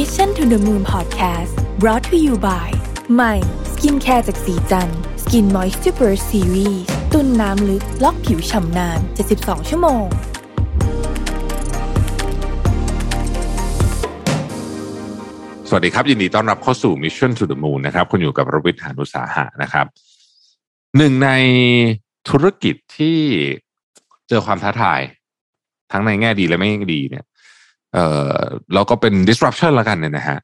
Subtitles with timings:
[0.00, 2.68] Mission to the Moon Podcast brought to you by
[3.14, 3.34] ใหม่
[3.72, 4.88] skincare จากศรีจัน
[5.22, 6.82] ทร์ Skin Moist Super Series
[7.12, 8.98] ตุนน้ำลึกล็อกผิวฉ่ำนาน
[9.34, 10.04] 72 ชั่วโมง
[15.68, 19.86] สวัสดีครับ ยินดีต้อนรับเข้าสู่ Mission to the Moon นะครับ คุณอยู่กับรวิศ หาญอุตสาหะนะครับ
[20.96, 21.30] หนึ่งใน
[22.28, 23.18] ธุรกิจที่
[24.28, 25.00] เจอความท้าทาย
[25.92, 27.24] ทั้งในแง่ดีและไม่แง่ดีเนี่ย
[27.94, 28.06] เอ่
[28.36, 28.40] อ
[28.74, 30.38] แล้วก็เป็น disruption ละกันเนี่ยนะฮะ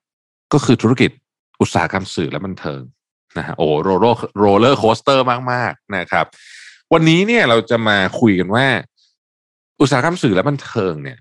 [0.53, 1.11] ก็คือธุรกิจ
[1.61, 2.83] อุตสาหกรรมสื่อและบันเทิง
[3.39, 4.07] นะฮะโอ้โรโร
[4.39, 6.27] roller coaster มาก ๆ นะครับ
[6.93, 8.67] วันนี้เนี่ยเราจะมาคุยกันว่า
[9.81, 11.19] อุตสาหกรรมสื่อและบันเทิงเนี่ย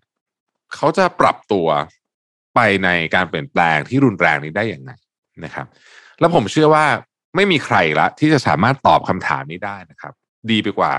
[0.75, 1.67] เขาจะปรับตัว
[2.55, 4.91] ไปในการเปลี่ยนแปลงที่รุนแรงนี้ได้อย่างไร
[5.43, 5.67] นะครับ
[6.19, 6.85] แล้วผมเชื่อว่า
[7.35, 10.13] ไม่มีใครละที่จะสามารถตอบคำถามนี้ได้นะครับ
[10.51, 10.93] ดีไปกว่า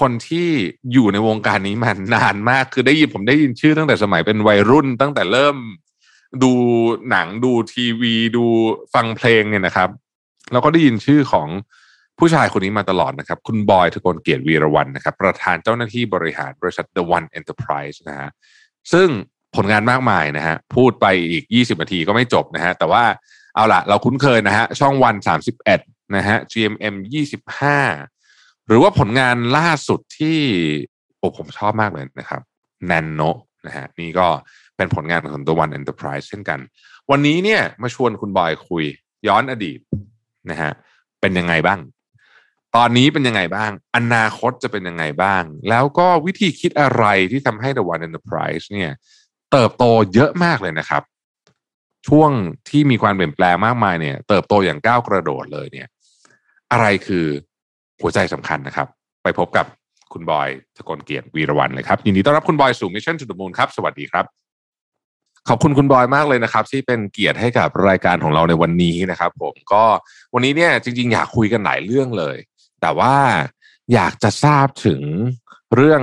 [0.00, 0.48] คนที่
[0.92, 5.56] อยู่ในวงการนี้มานานมาก คือได้ยินผมได้ยินชื่อตั้งแต่สมัยเป็นวัยรุ่น ตั้งแต่เริ่ม
[6.42, 6.52] ดู
[7.10, 8.44] หนังดูทีวี ดู
[8.94, 9.88] ฟังเพลงเนี่ยนะครับ
[10.52, 11.48] แล้วก็ได้ยินชื่อของ
[12.18, 18.30] ผู้ชายคนนี้มาตลอดนะครับ คุณบอยทกลเกียรติวีรวันนะครับ ประธานเจ้าหน้าที่บริหารบริษัท The One Enterprise นะฮะ
[18.92, 19.08] ซึ่ง
[19.56, 23.04] ผลงานมากมายนะฮะพูดไปอีก 20นาทีก็ไม่จบนะฮะแต่ว่า
[23.54, 25.14] เอาละเราคุ้นเคยนะฮะช่องวัน
[25.66, 26.94] 31นะฮะ GMM
[27.54, 28.11] 25
[28.66, 30.38] หรือว่าผลงานล่าสุดที่
[31.18, 32.42] โอ้ผมชอบมากเลยนะครับ
[32.90, 33.30] Nano
[33.66, 34.28] นะฮะนี่ก็
[34.76, 36.58] เป็นผลงานของ The One Enterprise เช่นกัน
[37.10, 38.84] วันนี้เนี่ยมาชวนคุณบอยคุย
[39.28, 39.78] ย้อนอดีต
[40.50, 40.72] นะฮะ
[41.20, 41.80] เป็นยังไงบ้าง
[42.76, 48.90] ตอนนี้เป็นยังไงบ้าง อนาคตจะเป็นยังไงบ้าง แล้วก็วิธีคิดอะไรที่ทำให้ The One Enterprise เนี่ย
[49.52, 51.02] เติบโตเยอะมากเลยนะครับ
[52.08, 52.30] ช่วง
[52.68, 55.88] ที่มีความเปลี่ยนแปลงมากมายเนี่ย เติบโตอย่างก้าวกระโดดเลยเนี่ย
[56.72, 57.26] อะไรคือ
[58.02, 58.86] หัวใจสำคัญนะครับ
[59.22, 59.66] ไปพบกับ
[60.12, 64.24] คุณบอยทกลเกียรติวีรวันเลยครับยินดีต้อนรับคุณบอยสู่ Mission to the Moon ครับ สวัสดีครับ
[65.48, 69.84] ขอบคุณคุณบอยมากเลยนะครับ ที่เป็นเกียรติให้กับรายการของเราในวันนี้นะครับ ผมก็
[70.34, 72.36] วันนี้เนี่ยจริง ๆ อยากคุยกันหลายเรื่องเลย
[72.80, 73.14] แต่ว่า
[73.94, 75.02] อยากจะทราบถึง
[75.74, 76.02] เรื่อง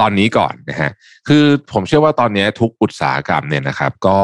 [0.00, 0.90] ตอนนี้ก่อนนะฮะ
[1.28, 4.18] คือผมเชื่อว่าตอนนี้ทุกอุตสาหกรรมเนี่ยนะครับ ก็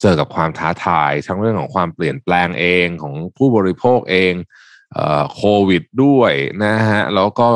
[0.00, 4.32] เจอกับความท้าทายทั้งเรื่องของความเปลี่ยนแปลงเองของผู้บริโภคเอง
[5.34, 6.32] โควิดด้วย
[6.64, 7.48] นะฮะแล้วก็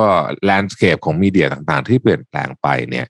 [0.44, 3.06] แลนด์สเคปของมีเดียต่างๆ ที่เปลี่ยนแปลงไปเนี่ย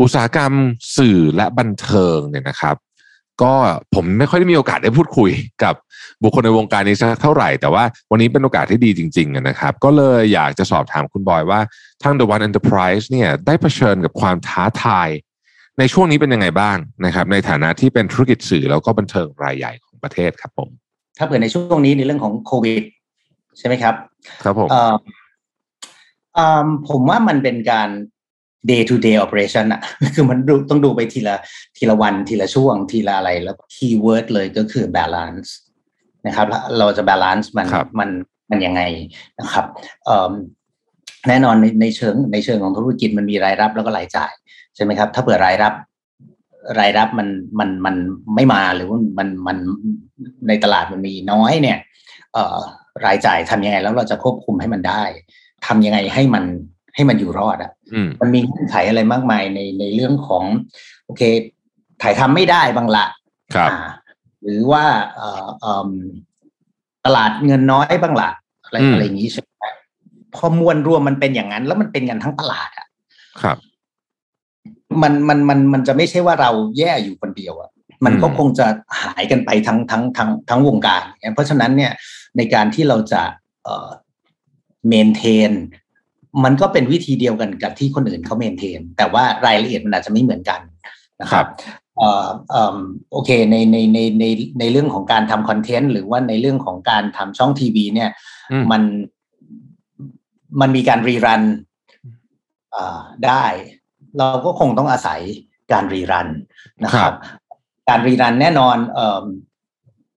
[0.00, 0.52] อุตสาหกรรม
[0.96, 2.76] สื่อและบันเทิงเนี่ยนะครับ
[3.42, 3.54] ก็
[3.94, 5.30] ผมไม่ค่อยได้มีโอกาสได้พูดคุย
[5.64, 5.74] กับ
[6.22, 11.60] บุคคลในวงการนี้สักเท่าไหร่ แต่ว่าวันนี้เป็นโอกาสที่ดีจริงๆนะครับ ก็เลยอยากจะสอบถามคุณบอยว่า
[12.02, 15.08] ทาง The One Enterprise เนี่ยได้เผชิญกับความท้าทาย
[15.78, 20.68] ในช่วงนี้เป็นยังไงบ้างนะครับ ในฐานะที่เป็นธุรกิจสื่อแล้วก็บันเทิงรายใหญ่ของประเทศครับผม
[21.18, 22.82] ถ้าเผื่อในช่วงนี้ในเรื่องของโควิด
[23.58, 23.94] ใช่ไหมครับ
[24.44, 24.94] ครับผมเอ่อ
[26.34, 27.88] เอ่อผมว่ามันเป็นการ
[28.70, 29.80] day to day operation อะ
[30.14, 31.36] คือมันดูต้องดูไปทีละ
[31.76, 35.48] ทีละวันทีละช่วงทีละอะไรแล้ว keyword เลยก็คือ balance
[36.26, 38.10] นะครับแล้วเราจะ balance มันครับมัน
[38.50, 38.82] มันยังไง
[39.40, 39.64] นะครับ
[40.04, 40.32] เอิ่ม
[41.28, 44.32] แน่นอนในในเชิงในเชิงของธุรกิจมันมีรายรับแล้วก็รายจ่าย
[44.74, 45.74] ใช่ไหมครับ ถ้าเผื่อรายรับ
[46.80, 47.28] รายรับมัน
[47.58, 47.96] มันมัน
[48.34, 49.56] ไม่มาหรือว่ามันมัน
[50.48, 51.93] ในตลาดมันมีน้อยเนี่ยเอ่อ
[53.06, 55.02] รายจ่ายทำยังไงแล้วเราจะควบคุมให้มันได้
[55.66, 56.44] ทำยังไงให้มัน
[56.94, 60.44] ให้มันอยู่รอดอะอืมมันมีเงื่อนไขอะไรมากมายในในเรื่องของ
[61.04, 61.22] โอเค
[62.02, 63.06] ถ่ายทำไม่ได้บางละ
[63.54, 63.78] ครับอ่า
[64.42, 64.84] หรือว่า
[65.14, 65.88] เอ่อเอิ่ม
[67.06, 68.30] ตลาดเงินน้อยบ้างละ
[68.64, 69.64] อะไรอืมอะไรอย่างนี้ใช่ไหม
[70.34, 72.86] พอมวลรวมมันเป็นอย่างนั้น แล้วมันเป็นกันทั้งตลาดอะ
[73.42, 73.58] ครับ
[75.02, 77.70] มันมันมันมันจะไม่ใช่ว่าเราแย่อยู่คนเดียวอะ
[78.04, 78.66] มันก็อืมคงจะ
[79.02, 81.92] หายกันไปทั้งทั้งทั้งทั้งวงการ เพราะฉะนั้นเนี่ย
[82.36, 83.22] ในการที่เราจะ
[83.64, 83.88] เอ่อ
[84.88, 85.52] เมนเทน
[86.44, 90.60] มันก็เป็นวิธีเดียวกันกับที่คนอื่นเขาเมนเทน แต่ว่ารายละเอียดมันอาจจะไม่เหมือนกัน
[91.20, 91.46] นะครับ
[91.98, 92.78] เอ่อเอ่อ
[93.12, 94.24] โอเคในในในใน
[94.58, 98.10] ในเรื่องของการทำ content หรือว่าในเรื่องของการทำช่องทีวี เนี่ย
[98.52, 98.82] อืมมัน
[100.60, 101.42] มันมีการ rerun
[102.74, 103.44] อ่าได้
[104.18, 105.20] เราก็คงต้องอาศัย
[105.72, 106.28] การ rerun
[106.84, 107.16] นะครับ
[107.88, 109.24] การ rerun แน่นอนเอ่อ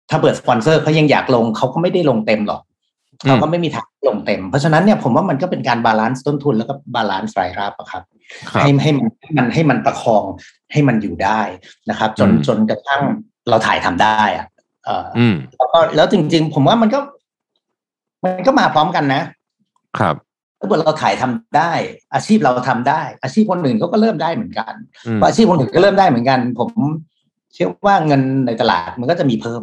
[0.10, 2.62] ถ้าเปิดสปอนเซอร์เขายังอยากลงเขาก็ไม่ได้ลงเต็มหรอก
[3.26, 8.04] อืมเขาก็ไม่มีทางลงเต็ม เพราะฉะนั้นเนี่ยผมว่ามันก็เป็นการ balance ต้นทุนแล้วก็ balance รายรับอะครับ
[8.52, 10.24] ครับให้ให้มันให้มันให้มันประคอง
[10.72, 11.42] ให้มันอยู่ได้
[11.90, 13.02] นะครับ จนอืมจนกระทั่ง
[13.50, 14.46] เราถ่ายทำได้อะ
[14.86, 17.00] เอ่อออืมแล้วก็แล้วจริง ๆ ผมว่ามันก็
[18.24, 19.22] มันก็มาพร้อมกันนะ
[20.00, 20.16] ครับ
[20.60, 21.72] ถ้าเกิดเราถ่ายทำได้
[22.14, 24.74] อาชีพเราทำได้ อาชีพคนอื่นเขาก็เริ่มได้เหมือนกัน
[25.08, 26.72] อืมพออาชีพคนอื่นก็เริ่มได้เหมือนกัน ผม
[27.58, 29.62] เชื่อว่าเงินในตลาดมันก็จะมีเพิ่ม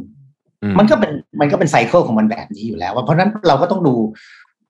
[0.62, 3.94] อืมันก็เป็นมันก็เป็นไซเคิลของมันแบบนี้อยู่แล้วว่าเพราะฉะนั้นเราก็ต้องดู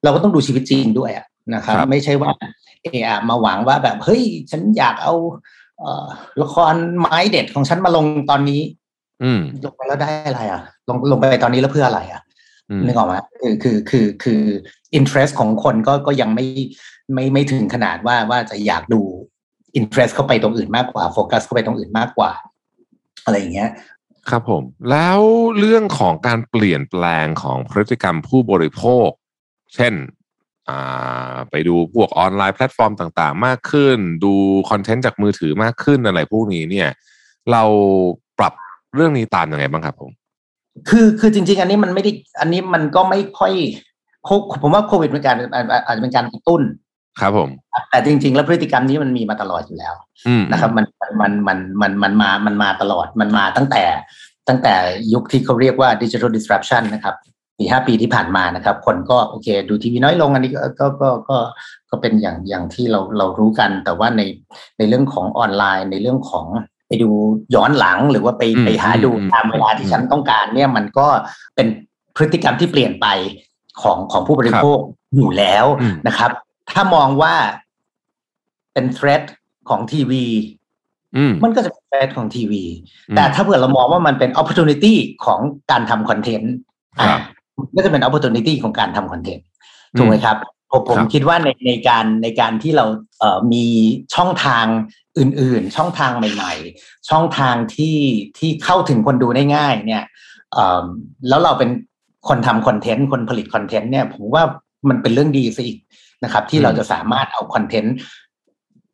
[0.05, 2.31] เราก็ต้องดูชีวิตจริงด้วยอะนะครับครับ ไม่ใช่ว่า
[2.83, 5.15] เออมาหวังว่าแบบเฮ้ยฉันอยากเอา
[5.79, 6.07] เอ่อ
[6.43, 8.61] ละครไม้เด็ดของฉันมาลงตอนนี้
[9.23, 12.23] อืมลงไปแล้วได้อะไรอะ ลงลงไปตอนนี้แล้วเพื่ออะไรอะ
[12.71, 14.43] อืมนึกออกไหมคือคือคือคือ
[14.99, 16.47] interest ของคนก็ก็ยังไม่
[17.15, 19.01] ไม่ไม่ถึงขนาดว่าว่าจะอยากดู
[19.79, 22.33] interest เข้าไปตรงอื่นมากกว่าโฟกัสเข้าไปตรงอื่นมากกว่า
[23.25, 23.71] อะไรอย่างเงี้ย
[24.31, 25.21] ครับผม แล้ว
[25.59, 29.09] เรื่องของการเปลี่ยนแปลงของพฤติกรรมผู้บริโภค
[29.75, 29.95] เช่น
[30.69, 34.33] อ่าไปดูพวกออนไลน์แพลตฟอร์มต่างๆ มากขึ้น ดู
[34.71, 36.89] content จากมือถือมากขึ้นอะไรพวกนี้เนี่ย
[37.53, 37.63] เรา
[38.39, 38.53] ปรับ
[38.95, 40.11] เรื่องนี้ตามยังไงบ้างครับผม
[40.89, 43.53] คือคือจริง ๆ อันนี้มันไม่ได้อันนี้มันก็ไม่ค่อย
[44.25, 44.29] โค
[44.63, 46.63] ผมว่าโควิดเป็นการอาจอาจจะเป็นการกระตุ้น
[47.21, 47.51] ครับผม
[47.91, 49.95] แต่จริง ๆ แล้วพฤติกรรมนี้มันมีมาตลอดอยู่แล้ว
[50.29, 50.87] อืมนะครับ มัน
[51.21, 53.85] มันมันมันมันมามันมาตลอดมันมาตั้งแต่
[54.49, 54.75] ตั้งแต่
[55.13, 57.15] ยุคที่เขาเรียกว่าดิจิทัล disruption นะครับ
[57.59, 61.39] ปีห้าปีที่ผ่านมานะครับ คนก็โอเค ดูทีวีน้อยลงอันนี้ก็ก็ก็ก็
[61.91, 64.23] ก็เป็นอย่างอย่างที่เราเรารู้กัน แต่ว่าใน
[64.79, 66.47] ในเรื่องของออนไลน์ ในเรื่องของ
[66.89, 67.11] ไปดู
[67.55, 71.07] ย้อนหลังหรือว่าไปอืมไปหาดูอืมตามเวลาที่ฉันต้องการ เนี่ยมันก็
[71.55, 71.67] เป็น
[72.17, 73.07] พฤติกรรมที่เปลี่ยนไป
[73.83, 74.79] ของของผู้บริโภค
[75.17, 76.31] อยู่แล้วอืมนะครับ
[76.71, 77.35] ถ้ามองว่า
[78.73, 79.25] เป็น threat
[79.69, 80.25] ของทีวี
[81.17, 82.65] อืมมันก็จะเป็น threat ของทีวี
[83.09, 84.95] อืมแต่ถ้าเผื่อเรามองว่ามันเป็น opportunity
[85.25, 85.41] ของ
[85.71, 86.55] การทำคอนเทนต์
[86.99, 87.21] ครับ
[87.77, 89.47] ก็จะเป็น opportunity ของการทำคอนเทนต์
[89.93, 90.37] อืมถูกไหมครับ
[90.71, 92.87] ผมผมครับคิดว่าในในการในการที่เรา
[93.19, 93.67] เอ่อมี
[94.15, 94.67] ช่องทาง
[95.19, 97.99] อื่น ๆ ช่องทางใหม่ ๆ ช่องทางที่
[98.39, 100.05] ที่เข้าถึงคนดูได้ง่าย เนี่ย
[100.53, 100.85] เอ่อ
[101.29, 101.71] แล้วเราเป็น
[102.29, 104.45] คนทำคอนเทนต์คนผลิตคอนเทนต์เนี่ย ผมว่า
[104.89, 105.79] มันเป็นเรื่องดีซะอีก
[106.25, 107.97] นะครับ ที่เราจะสามารถเอาคอนเทนต์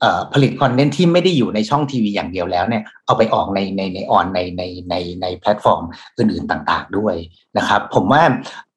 [0.01, 5.83] เอ่อผลิตคอนเทนต์ที่ไม่ได้อยู่ในช่องทีวีอย่างเดียวแล้วเนี่ยเอาไปออกในในในออนในในในในแพลตฟอร์ม
[6.19, 7.15] อื่นๆต่างๆด้วย
[7.59, 8.23] นะครับ ผมว่า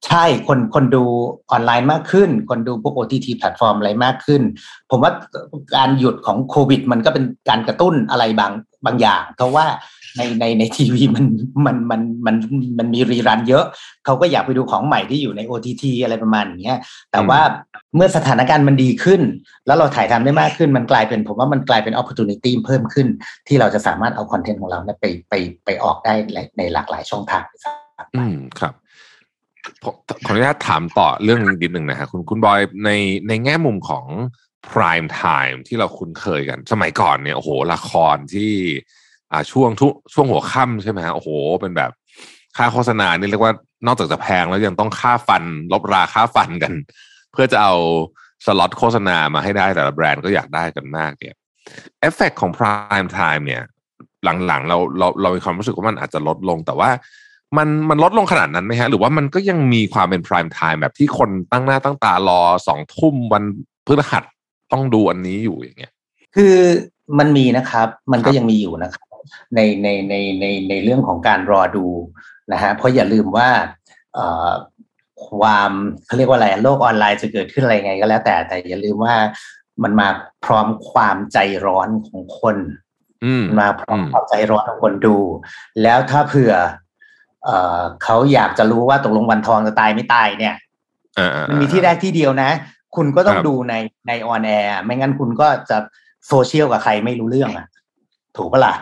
[0.06, 1.04] ใช่คนคนดู
[1.52, 4.42] ออนไลน์มากขึ้น คนดูพวก OTT แพลตฟอร์มอะไรมากขึ้น
[4.90, 5.12] ผมว่า
[5.76, 8.52] การหยุดของโควิด มันก็เป็นการกระตุ้นอะไรบาง
[8.86, 9.66] บางอย่าง เพราะว่า
[10.18, 11.26] ในในในทีวีมัน
[11.66, 12.36] มันมันมัน
[12.78, 13.66] มันมีรีรันเยอะ
[14.06, 16.80] เขาก็อยากไปดูของใหม่ที่อยู่ใน OTT อะไรประมาณอย่างเงี้ย
[17.12, 17.40] แต่ว่า
[17.96, 19.22] เมื่อสถานการณ์มันดีขึ้น
[19.68, 23.08] แล้วเราถ่ายทำได้มากขึ้นมันกลายเป็นผมว่ามันกลายเป็น opportunity เพิ่มขึ้น
[23.48, 25.34] ที่เราจะสามารถเอาคอนเทนต์ของเราเนี่ยไปไป
[25.66, 26.14] ไปออกได้
[26.58, 27.44] ในหลากหลายช่องทาง
[28.16, 28.74] อืมครับ
[29.84, 29.96] ผม
[30.26, 32.92] ขออนุญาตถามต่อเรื่องนี้นิดหนึ่งนะฮะคุณคุณบอยใน
[33.28, 34.06] ในแง่มุมของ
[34.72, 38.54] prime time ที่เราคุ้นเคยกัน สมัยก่อนเนี่ยโอ้โหละครที่
[39.34, 41.30] อ่าช่วงทุช่วงหัวค่ำใช่ไหมฮะโอ้โห
[41.62, 41.92] เป็นแบบ
[42.58, 43.54] ค่าโฆษณานี่เรียกว่า
[43.88, 46.74] นอกจากจะแพงแล้วยังต้องฆ่าฟัน รบราฆ่าฟันกัน
[47.32, 47.76] เพื่อจะเอา
[48.46, 51.36] สล็อตโฆษณามาให้ได้แต่ละแบรนด์ก็อยากได้กันมากเนี่ย
[52.00, 53.64] เอฟเฟกของ prime time เนี่ย
[54.48, 56.90] หลังๆ เราเราเรามีความรู้สึกว่ามันอาจจะลดลง แต่ว่า
[57.58, 63.44] มันมันลดลงขนาดนั้นไหมฮะ หรือว่ามันก็ยังมีความเป็น prime time แบบที่คนตั้งหน้าตั้งตารอสองทุ่มวัน
[63.86, 64.24] พฤหัส
[64.72, 65.92] ต้องดูอันนี้อยู่อย่างเงี้ย
[66.36, 66.56] คือ
[67.20, 69.06] มันมีนะครับ มันก็ยังมีอยู่นะครับ
[69.56, 71.86] ในในในในในเรื่องของการรอดู
[72.52, 73.50] นะฮะเพราะอย่าลืมว่า
[74.14, 74.50] เอ่อ
[75.28, 75.72] ความ
[76.06, 79.16] เขาเรียกว่าอะไรโลกออนไลน์จะเกิดขึ้นอะไรไงก็แล้วแต่แต่อย่าลืมว่า
[79.84, 80.08] มันมา
[80.46, 82.58] พร้อมความใจร้อนของคน
[83.26, 85.18] อืมมาพร้อมอืมความใจร้อนของคนดู
[85.84, 86.54] แล้วถ้าเผื่อ
[87.46, 90.56] เอ่อเขาอยากจะรู้ว่าตกลงวันทองจะตายไม่ตายเนี่ย
[91.20, 92.50] อ่าอ่ามันมีที่แรกที่เดียวนะ
[92.96, 93.76] คุณก็ต้องครับดูใน
[94.08, 95.78] ใน on air ไม่งั้นคุณก็จะ
[96.28, 97.66] โซเชียลกับใครไม่รู้เรื่องอะ
[98.38, 98.74] ถูกปะล่ะ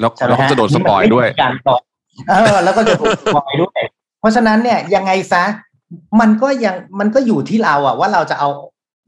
[0.00, 1.82] แล้วใช่ไหมแล้วก็ฮะจะโดน spoil ด้วยนี่มันไม่ใช่การปล่อย
[2.28, 3.80] เออ แล้วก็จะถูก spoil ด้วย
[4.20, 5.44] เพราะฉะนั้นเนี่ยยังไงซะ
[6.20, 8.48] มันก็ยังมันก็อยู่ที่เราอะว่าเราจะเอา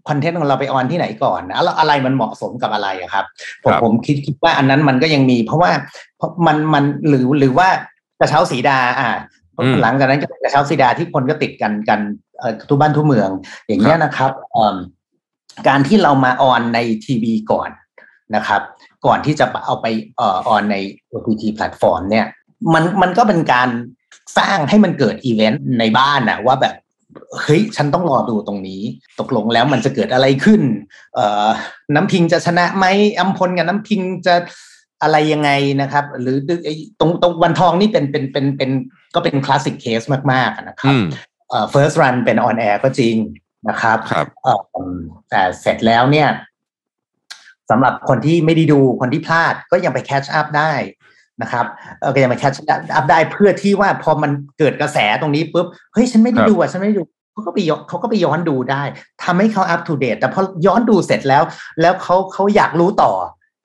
[0.09, 3.25] คอนเทนต์ของเราไป on ที่ไหนก่อนนะแล้วอะไรมันเหมาะสมกับอะไรอะครับ
[3.65, 5.71] ผมครับผมคิดคิดว่าอันนั้นมันก็ยังมี เพราะว่า
[6.17, 7.69] เพราะมันมันหรือหรือว่า
[8.21, 9.11] กระเช้าสีดา อ่า
[9.61, 12.01] อืมหลังจากนั้นก็เป็นกระเช้าสีดาที่คนก็ติดกันกัน
[12.39, 13.31] เอ่อทุกบ้านทุกเมือง
[13.67, 14.77] อย่างเงี้ยนะครับเอิ่ม
[15.69, 17.71] การที่เรามา on ในทีวีก่อน
[18.35, 18.61] นะครับ
[19.07, 20.77] ก่อนที่จะเอาไปเอ่อ on ใน
[21.13, 22.27] OTT แพลตฟอร์มเนี่ย
[22.75, 23.69] มันมันก็เป็นการ
[24.39, 26.75] สร้างให้มันเกิดอีเวนต์ในบ้านนะว่าแบบ
[27.43, 28.83] เฮ้ยฉันต้องรอดูตรงนี้
[29.21, 30.61] ตกลงแล้วมันจะเกิดอะไรขึ้น
[31.15, 31.49] เอ่อ
[31.95, 34.35] น้ำพิงค์จะชนะไหมลำเภากับน้ำพิงค์จะ
[35.03, 38.71] อะไรยังไงนะครับ หรือไอ้ตรงตรงวันทองนี่เป็นเป็นเป็นเป็น
[39.15, 41.05] ก็เป็นคลาสสิกเคสมาก ๆ นะครับอืม
[41.49, 43.17] เอ่อ first run เป็น on air ก็จริง
[43.69, 44.61] นะครับครับเอ่อ
[45.31, 46.29] แต่เสร็จแล้วเนี่ย
[47.73, 50.73] สำหรับคนที่ไม่ได้ดูคนที่พลาดก็ยังไป catch up ได้
[51.43, 51.67] นะครับ
[52.01, 52.59] เออก็ยังไป catch
[52.99, 57.03] up ได้เพื่อที่ว่าพอมันเกิดกระแสตรงนี้ปุ๊บเฮ้ยฉันไม่ได้ครับดูอะฉันไม่ได้ดู
[57.33, 58.83] เขาก็ไปย้อนเขาก็ไปย้อนดูได้
[59.25, 61.43] ทำให้เขา up to date แต่พอย้อนดูเสร็จแล้ว
[61.81, 63.13] แล้วเขาเขาอยากรู้ต่อ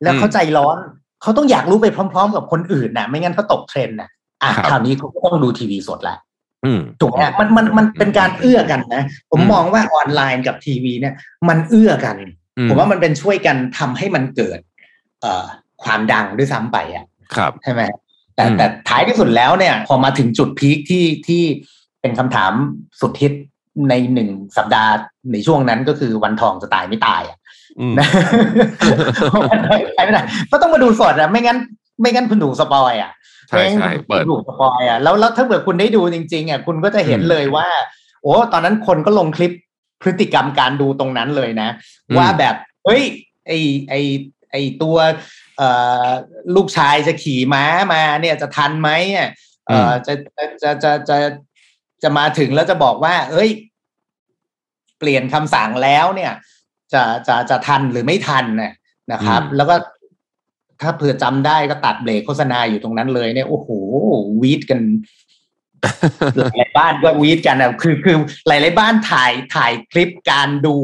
[0.04, 0.78] แล้วเขาใจร้อน
[1.22, 4.10] เขาต้องอยากรู้ไปพร้อม ๆ กับคนอื่นนะไม่งั้นเขาตกเทรนด์นะ
[4.44, 6.18] อะครับคราวนี้เขาก็ต้องดูทีวีสดแหละ
[6.66, 11.14] อืมถูกไหมฮะมันมันมันเป็นการเอื้อกันนะผมอืมมองว่าออนไลน์กับทีวีเนี่ย
[11.50, 12.26] มันเอื้อกันอื
[12.70, 14.60] ผมว่ามันเป็นช่วยกันทำให้มันเกิด
[15.22, 15.46] เอ่อ
[15.84, 17.82] ความดังด้วยซ้ำไปอะครับใช่ไหม
[18.36, 21.44] แต่แต่ท้ายที่สุดแล้วเนี่ย พอมาถึงจุดพีคที่ที่
[22.02, 22.52] เป็นคำถาม
[23.02, 23.34] สุดฮิต
[23.90, 24.92] ในหนึ่งสัปดาห์
[25.32, 27.38] ในช่วงนั้นก็คือวันทองจะตายไม่ตายอะ
[27.80, 28.08] อืมนะ
[29.98, 30.22] ตายไม่ได้
[30.52, 31.58] ก็ต้องมาดูสดอะไม่งั้น
[32.00, 33.12] ไม่งั้นคุณถูก spoil อะ
[33.50, 37.68] ใช่ใช่เปิดถูกสปอยอะแล้วแล้วถ้าเกิดคุณได้ดูจริงๆอะคุณก็จะเห็นอืมเลยว่า
[38.22, 39.52] โอ้ตอนนั้นคนก็ลงคลิป
[40.02, 41.70] พฤติกรรมการดูตรงนั้นเลยนะ
[42.10, 43.04] อืมว่าแบบเฮ้ย
[43.48, 43.52] ไอ
[43.90, 43.94] ไอ
[44.52, 44.98] ไอตัว
[45.58, 45.70] เอ่
[46.06, 46.08] อ
[46.56, 47.64] ลูกชายจะขี่ม้า
[47.94, 49.30] มาเนี่ยจะทันไหมอะ
[49.68, 51.18] เอ่อจะจะจะจะจะ
[52.04, 53.50] จะมาถึงแล้วจะบอกว่า เอ้ย
[55.00, 56.34] เปลี่ยนคำสั่งแล้วเนี่ย
[56.94, 58.74] จะจะจะทันหรือไม่ทันน่ะ
[59.12, 59.76] นะครับอืมแล้วก็
[60.82, 63.70] ถ้าเผื่อจำได้ก็ตัดเบรกโฆษณาอยู่ตรงนั้นเลยเนี่ยโอ้โห
[64.42, 64.80] วีดกัน
[66.38, 68.18] หลายๆบ้านก็วีดกันอะคือคือ
[68.48, 70.76] หลายๆบ้านถ่ายถ่ายคลิปการดู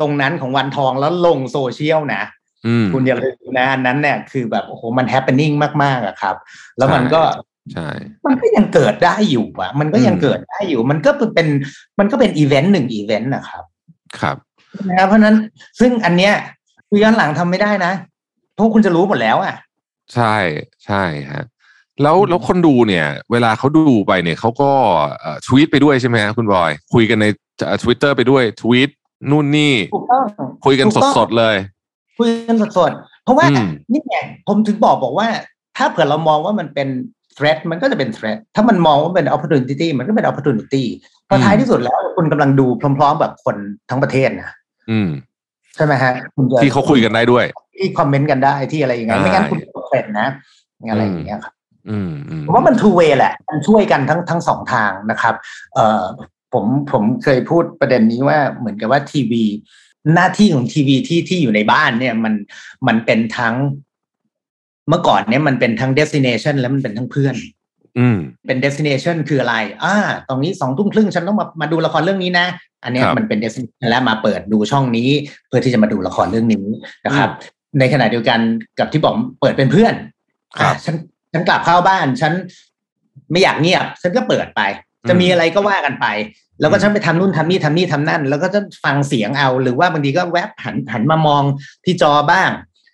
[0.00, 2.22] ตรงนั้นของวันทองแล้วลงโซเชียลนะ
[2.66, 6.36] อืมคุณอย่าลืมนะอันนั้นเนี่ยคือแบบโอ้โหมันแฮปปี้นิ่งมากๆอะครับ
[6.78, 7.22] แล้วมันก็
[7.72, 7.88] ใช่
[8.26, 11.48] มันก็ยังเกิดได้อยู่อะมันก็ยังอืมเกิดได้อยู่ มันก็เป็น
[11.98, 13.64] มันก็เป็นอีเวนต์หนึ่งอีเวนต์นะครับ
[14.20, 14.36] ครับ
[14.88, 15.36] นะครับเพราะฉะนั้น
[15.80, 16.32] ซึ่งอันเนี้ย
[16.88, 17.92] คือย้อนหลังทำไม่ได้นะ
[18.54, 19.54] เพราะคุณจะรู้หมดแล้วอะ
[20.14, 20.36] ใช่
[20.84, 21.44] ใช่ฮะ
[22.02, 24.70] แล้วอืมแล้วคนดูเนี่ย เวลาเขาดูไปเนี่ยเขาก็
[25.46, 27.26] ทวีตไปด้วยใช่ไหมฮะคุณบอย คุยกันใน
[27.82, 28.90] ทวิตเตอร์ไปด้วยทวีต
[29.30, 30.22] นู่นนี่ถูกต้อง
[30.64, 31.56] คุยกันถูต้องสดๆเลย
[32.18, 34.16] คุยกันสดๆเพราะว่าอืมนี่ไง
[34.48, 35.28] ผมถึงบอกบอกว่า
[35.76, 36.88] ถ้าเผื่อเรามองว่ามันเป็น
[37.36, 40.84] threat มันก็จะเป็น threat ถ้ามันมองว่าเป็น opportunity มันก็เป็น opportunity
[41.26, 42.66] เพราะท้ายที่สุดแล้วคุณกำลังดู
[42.98, 43.56] พร้อม ๆ แบบคน
[43.90, 44.52] ทั้งประเทศนะ
[44.90, 45.08] อืม
[45.76, 50.28] ใช่ไหมฮะคุณจะที่เขาคุยกันได้ด้วย ที่คอมเมนต์กันได้ที่อะไรอย่างเงี้ยใช่ไม่งั้นคุณตกเป็นนะ
[50.90, 51.53] อะไรอย่างเงี้ยครับอืมอืม
[52.46, 55.34] ผมว่ามัน two way แหละ มันช่วยกันทั้งทั้งสองทางนะครับ
[55.74, 56.04] เอ่อ
[56.52, 59.44] ผมผมเคยพูดประเด็นนี้ว่าเหมือนกับว่าทีวี
[60.14, 62.34] หน้าที่ของทีวีที่ที่อยู่ในบ้านเนี่ยมัน
[62.86, 63.54] มันเป็นทั้ง
[64.88, 67.34] เมื่อก่อนเนี่ยมันเป็นทั้ง destination แล้วมันเป็นทั้งเพื่อน
[67.98, 69.94] อืมเป็น destination คืออะไร อ่า
[70.28, 72.46] ตรงนี้สองทุ่มครึ่งฉันต้องมามาดูละครเรื่องนี้นะ
[72.84, 75.08] อันเนี้ยครับมันเป็น destination แล้วมาเปิดดูช่องนี้
[75.48, 76.64] เพื่อที่จะมาดูละครเรื่องนี้
[77.06, 77.30] นะครับ
[77.78, 78.40] ในขณะเดียวกัน
[78.78, 79.94] กับที่บอกเปิดเป็นเพื่อน
[80.58, 80.96] ครับอะฉัน
[81.34, 82.32] ฉันกลับเข้าบ้านฉัน
[83.30, 84.60] ไม่อยากเงียบ ฉันก็เปิดไป
[85.08, 86.06] จะมีอะไรก็ว่ากันไป
[86.60, 91.42] แล้วก็ฉันไปทำนู่นทำนี่ทำนี่ทำนั่น แล้วก็จะฟังเสียงเอา หรือว่าบางทีก็แวบหันหันมามอง
[91.84, 92.50] ที่จอบ้าง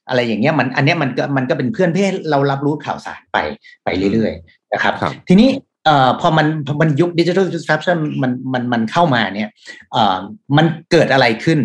[0.08, 3.38] อะไรอย่างเงี้ยมันอันเนี้ยมันก็มันก็เป็นเพื่อนเพื่อให้เรารับรู้ข่าวสารไป
[3.84, 5.48] ไปเรื่อยๆนะครับครับทีนี้
[5.84, 9.50] เอ่อพอมันพอมันยุคดิจิทัล disruption มันมันมันเข้ามาเนี่ย
[9.92, 10.16] เอ่อ
[10.56, 11.58] มันเกิดอะไรขึ้น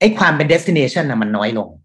[0.00, 1.79] ไอ้ความเป็น destination นะมันน้อยลงอืม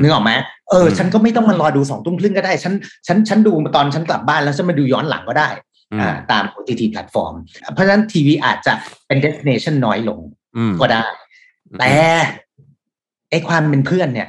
[0.00, 0.30] นึกออกไหม
[0.70, 2.72] เอออมฉันก็ไม่ต้องมารอดูสองทุ่มครึ่งก็ได้ ฉัน
[3.06, 5.48] ฉันฉันดูตอนฉันกลับบ้านแล้วฉันมาดูย้อนหลังก็ได้
[5.92, 7.34] อืมอ่าตาม OTT แพลตฟอร์ม
[7.74, 8.72] เพราะฉะนั้นทีวีอาจจะ
[9.06, 10.20] เป็น destination น้อยลง
[10.56, 11.02] อืมก็ได้
[11.78, 11.94] แต่
[13.30, 14.28] ไอ้ความเป็นเพื่อนเนี่ย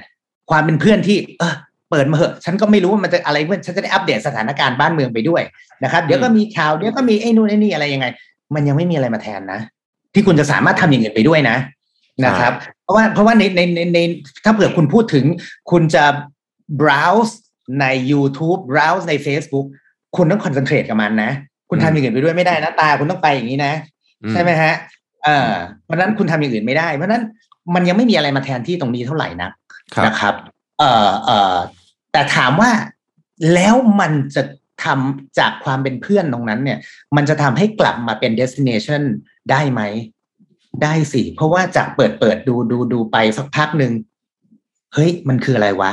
[0.52, 1.56] ความเป็นเพื่อนที่ เออ
[1.90, 5.42] เปิดมาเหอะ ฉันก็ไม่รู้ว่ามันจะอะไรเพื่อนฉันจะได้อัปเดตสถานการณ์บ้านเมืองไปด้วย
[5.84, 8.08] นะครับ เดี๋ยวก็มีข่าวเดี๋ยวก็มีไอ้นู่นไอ้นี่อะไรยังไง
[8.56, 9.60] มันยังไม่มีอะไรมาแทนนะ
[10.14, 11.58] ที่คุณจะสามารถทำอย่างอื่นไปด้วยนะ
[12.26, 12.54] นะครับ
[12.84, 14.00] เพราะว่าเพราะว่าในในในใน
[14.44, 15.26] ถ้าเผื่อคุณพูดถึง
[15.72, 16.06] คุณจะ
[16.82, 17.34] browse
[17.82, 19.68] ใน YouTube browse ใน Facebook
[20.16, 21.32] คุณต้อง concentrate กับมันนะ
[21.70, 23.74] คุณทำอย่างอื่นไปด้วยไม่ได้นะ ตาคุณต้องไปอย่างนี้นะ
[24.24, 24.74] อืใช่ไหมฮะ
[25.26, 25.52] เออ
[25.84, 27.24] เพราะฉะนั้นคุณทำอย่างอื่นไม่ได้ เพราะฉะนั้น
[27.76, 29.50] มันยังไม่มีอะไรมาแทนที่ตรงนี้เท่าไหร่นะ
[29.96, 30.36] ครับนะครับ
[30.80, 31.58] เอ่อเอ่อ
[32.12, 32.72] แต่ถามว่า
[33.54, 34.44] แล้วมันจะ
[34.84, 36.80] ทำจากความเป็นเพื่อนตรงนั้นเนี่ย
[37.16, 39.02] มันจะทำให้กลับมาเป็น destination
[39.52, 39.82] ได้ไหม
[40.84, 43.94] ได้สิ เพราะว่าจากเปิดเปิดดูดูดูไปสักพักหนึ่ง
[44.94, 45.92] เฮ้ยมันคืออะไรวะ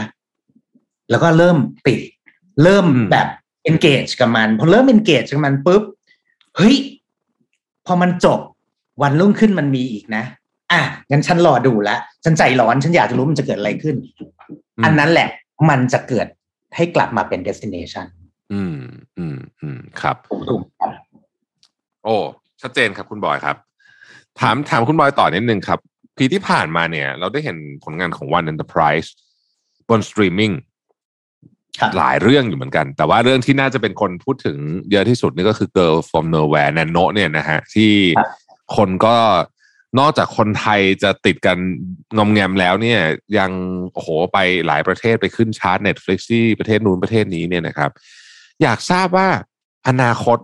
[1.10, 1.56] แล้วก็เริ่ม
[1.86, 2.00] ติด
[2.62, 3.28] เริ่มอืมแบบ
[3.70, 5.82] engage กับมันพอเริ่ม engage กับมันปุ๊บ
[6.56, 6.76] เฮ้ย
[7.86, 8.40] พอมันจบ
[9.02, 10.24] วันรุ่งขึ้นมันมีอีกนะ
[10.72, 10.80] อะ
[11.10, 13.96] งั้นฉันรอดูละฉันใจร้อนฉันอยากจะรู้มันจะเกิดอะไรขึ้น
[14.80, 15.28] มอันนั้นแหละ
[15.70, 16.26] มันจะเกิด
[16.76, 18.06] ให้กลับมาเป็น destination
[18.52, 18.78] อืม
[19.18, 20.92] อืม อืม ครับถูกถูกครับ
[22.04, 22.16] โอ้
[22.62, 23.56] ชัดเจนครับคุณบอยครับ
[24.40, 25.78] ถามถามคุณบอยต่อนิดนึงครับ
[26.18, 29.08] ปีที่ผ่านมาเนี่ย เราได้เห็นผลงานของ One Enterprise
[29.88, 30.52] บนสตรีมมิ่ง
[31.80, 34.56] ครับหลายเรื่องอยู่เหมือนกัน แต่ว่าเรื่องที่น่าจะเป็นคนพูดถึง
[34.90, 38.28] เยอะที่สุดนี่ก็คือ Girl from Nowhere Nanno เนี่ยนะฮะ ที่ครับ
[38.76, 39.16] คนก็
[39.98, 41.58] นอกจากคนไทยจะติดกัน
[42.16, 43.00] งอมแงมแล้วเนี่ย
[43.38, 43.50] ยัง
[43.92, 47.90] โอ้โหไปหลายประเทศไปขึ้นชาร์ต Netflix ที่ประเทศนู้นประเทศนี้เนี่ยนะครับ
[48.62, 49.28] อยากทราบว่า
[49.88, 50.38] อนาคต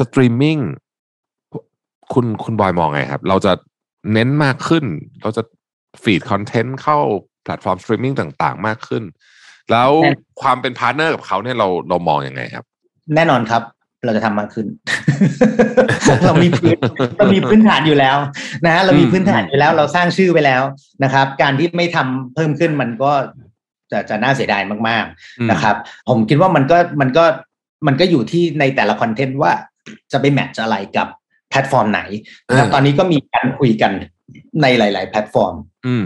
[0.00, 0.58] สตรีมมิ่ง
[2.14, 3.52] คุณคุณบอยมองไงครับ เราจะ
[4.12, 4.84] เน้นมากขึ้น
[5.22, 5.42] เราจะ
[6.02, 6.98] feed คอนเทนต์เข้า
[7.44, 9.02] แพลตฟอร์มสตรีมมิ่งต่าง ๆ มากขึ้น
[9.70, 10.12] แล้วแน่
[10.42, 12.64] ความเป็นพาร์ทเนอร์กับเขาเนี่ยเราเรามองอยังไงครับ
[13.14, 13.62] แน่นอนครับ
[14.04, 14.66] เราจะทำมากขึ้น
[16.26, 16.76] เรามีพื้น
[17.18, 18.16] เรามีพื้นฐานอยู่แล้ว
[18.64, 20.62] นะฮะเรามีพื้นฐานอยู่แล้ว เราสร้างชื่อไปแล้ว
[21.04, 23.12] นะครับ การที่ไม่ทำเพิ่มขึ้นมันก็
[23.92, 25.04] จะจะน่าเสียดายมาก
[25.38, 25.76] อืมๆนะครับ
[26.08, 27.24] ผมคิดว่ามันก็มันก็
[27.86, 29.52] มันก็อยู่ที่ในแต่ละคอนเทนต์ว่า
[30.12, 31.08] จะไป match อะไรกับ
[31.50, 32.00] แพลตฟอร์มไหน
[32.48, 33.92] นะครับเออตอนนี้ก็มีการคุยกัน
[34.62, 35.54] ในหลาย ๆ แพลตฟอร์ม
[35.86, 36.04] อืม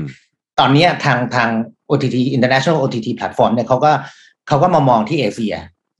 [0.58, 1.50] ตอนเนี้ยทางทาง
[1.88, 3.92] OTT International OTT Platform เนี่ยเขาก็
[4.48, 5.54] เขาก็มามองที่เอเชีย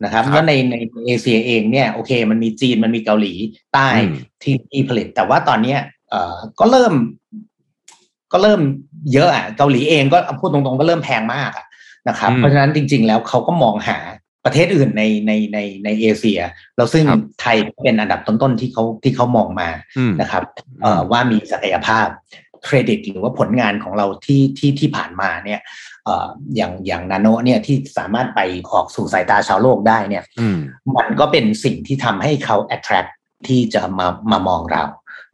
[0.05, 3.33] นะครับครับแล้วในในเอเชียเองเนี่ยโอเค มันมีจีนมันมีเกาหลี
[3.75, 5.79] ใต้อืมที่ที่ผลิต แต่ว่าตอนเนี้ย
[6.11, 6.93] เอ่อก็เริ่ม
[8.33, 8.61] ก็เริ่ม
[9.13, 11.67] เยอะอะเกาหลีเองก็พูดตรงๆก็เริ่มแพงมากอะ
[12.09, 13.99] นะครับอืมเพราะฉะนั้นจริง ๆ แล้วเขาก็มองหา
[14.45, 16.41] ประเทศอื่นในในในในเอเชีย
[16.77, 19.69] แล้วซึ่งครับไทยเป็นอันดับต้นๆที่เขาที่เขามองมา
[19.99, 20.45] อืมนะครับ
[20.83, 22.07] เอ่อว่ามีศักยภาพ
[22.65, 25.61] เครดิตหรือว่าผลงานของเราที่ที่ที่ผ่านมาเนี่ย
[26.05, 28.41] เอ่ออย่างอย่างนาโนเนี่ยที่สามารถไป
[28.73, 30.59] ออกสู่สายตาชาวโลกได้เนี่ยอืม
[30.97, 33.11] มันก็เป็นสิ่งที่ทำให้เขา attract
[33.49, 34.85] ที่จะมามามองเรา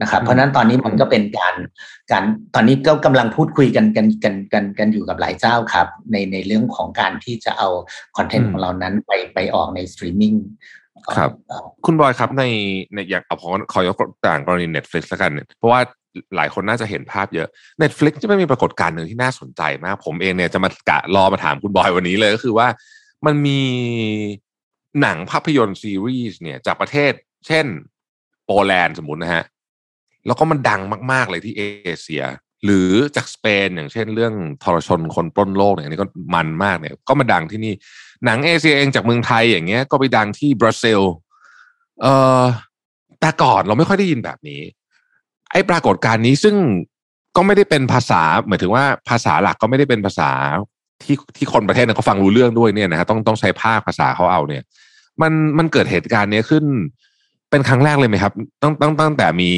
[0.03, 1.55] นะครับอืมเพราะฉะนั้นตอนนี้มันก็เป็นการ
[2.13, 2.25] การ
[2.55, 7.69] ตอนนี้ก็กำลังพูดคุยกันกันกันกันกันอยู่กับหลายเจ้าครับ ในในเรื่องของการที่จะเอา
[8.17, 10.35] คอนเทนต์ของเรานั้นไปไปออกในสตรีมมิ่ง
[11.17, 12.45] ครับเอ่อคุณบอยครับใน
[12.95, 15.81] ในอย่างเอาขอขอยกตัวอย่างกรณี Netflix แล้วกันเนี่ยเพราะว่า
[16.37, 17.49] หลายคนน่าจะเห็นภาพเยอะ
[17.83, 22.69] Netflix จะไม่มีปรากฏการณ์หนึ่งที่น่าสนใจมาก ผมเองเนี่ยจะมากะรอมาถามคุณบอยวันนี้เลยก็คือว่า
[23.27, 23.61] มันมี
[25.01, 27.13] หนังภาพยนตร์ซีรีส์เนี่ยจากประเทศ
[27.47, 27.67] เช่น
[28.47, 29.45] โปแลนด์สมมตินะฮะ
[30.27, 30.81] แล้วก็มันดัง
[31.13, 31.63] มาก ๆ เลยที่เอ
[32.03, 32.25] เชีย
[32.65, 37.73] หรือจากสเปนอย่างเช่นเรื่องทรชนคนปล้นโลกเนี่ยอันนี้ก็มันมากเนี่ย ก็มาดังที่นี่
[38.25, 41.01] หนังเอเชียเองจากเมืองไทยอย่างเงี้ย ก็ไปดังที่บราซิล
[42.03, 42.43] เอ่อ
[43.21, 44.61] แต่ก่อนเราไม่ค่อยได้ยินแบบนี้
[45.53, 46.57] ไอ้ปรากฏการณ์นี้ซึ่ง
[47.37, 50.31] ก็ไม่ได้เป็นภาษาหมายถึงว่าภาษาหลักก็ไม่ได้เป็นภาษา
[51.03, 54.63] ที่ที่คนประเทศนั้นเขาฟังรู้เรื่องด้วยเนี่ยนะฮะต้องต้องใช้ภาคภาษาเขาเอาเนี่ย
[55.23, 56.65] มันมันเกิดเหตุการณ์เนี้ยขึ้น
[57.51, 59.51] เป็นครั้งแรกเลยไหมครับตั้งตั้งตั้งแต่มี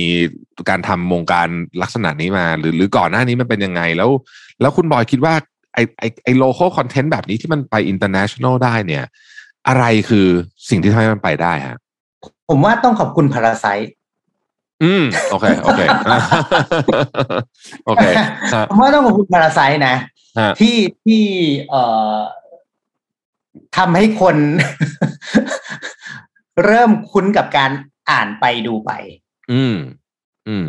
[0.69, 1.49] การทำวงการ
[1.83, 4.11] ลักษณะนี้มา หรือหรือก่อนหน้านี้มันเป็นยังไงแล้ว
[4.61, 5.35] แล้วคุณบอยคิดว่า
[5.75, 9.05] ไอไอไอ local content แบบนี้ที่มันไป international ได้เนี่ย
[9.69, 10.27] อะไรคือ
[10.69, 11.77] สิ่งที่ทำให้มันไปได้ฮะ
[12.49, 13.67] ผมว่าต้องขอบคุณ Parasite
[14.83, 15.81] อืมโอเคโอเค
[17.87, 18.05] โอเค
[18.55, 19.95] ฮะผมว่าต้องขอบคุณพาราไซนะ
[20.39, 21.23] ฮะที่ที่
[21.71, 21.83] เอ่
[22.15, 22.17] อ
[23.77, 24.37] ทำให้คน
[26.65, 27.71] เริ่มคุ้นกับการ
[28.11, 28.91] อ่านไปดูไป
[29.53, 29.77] อืม
[30.49, 30.67] อืม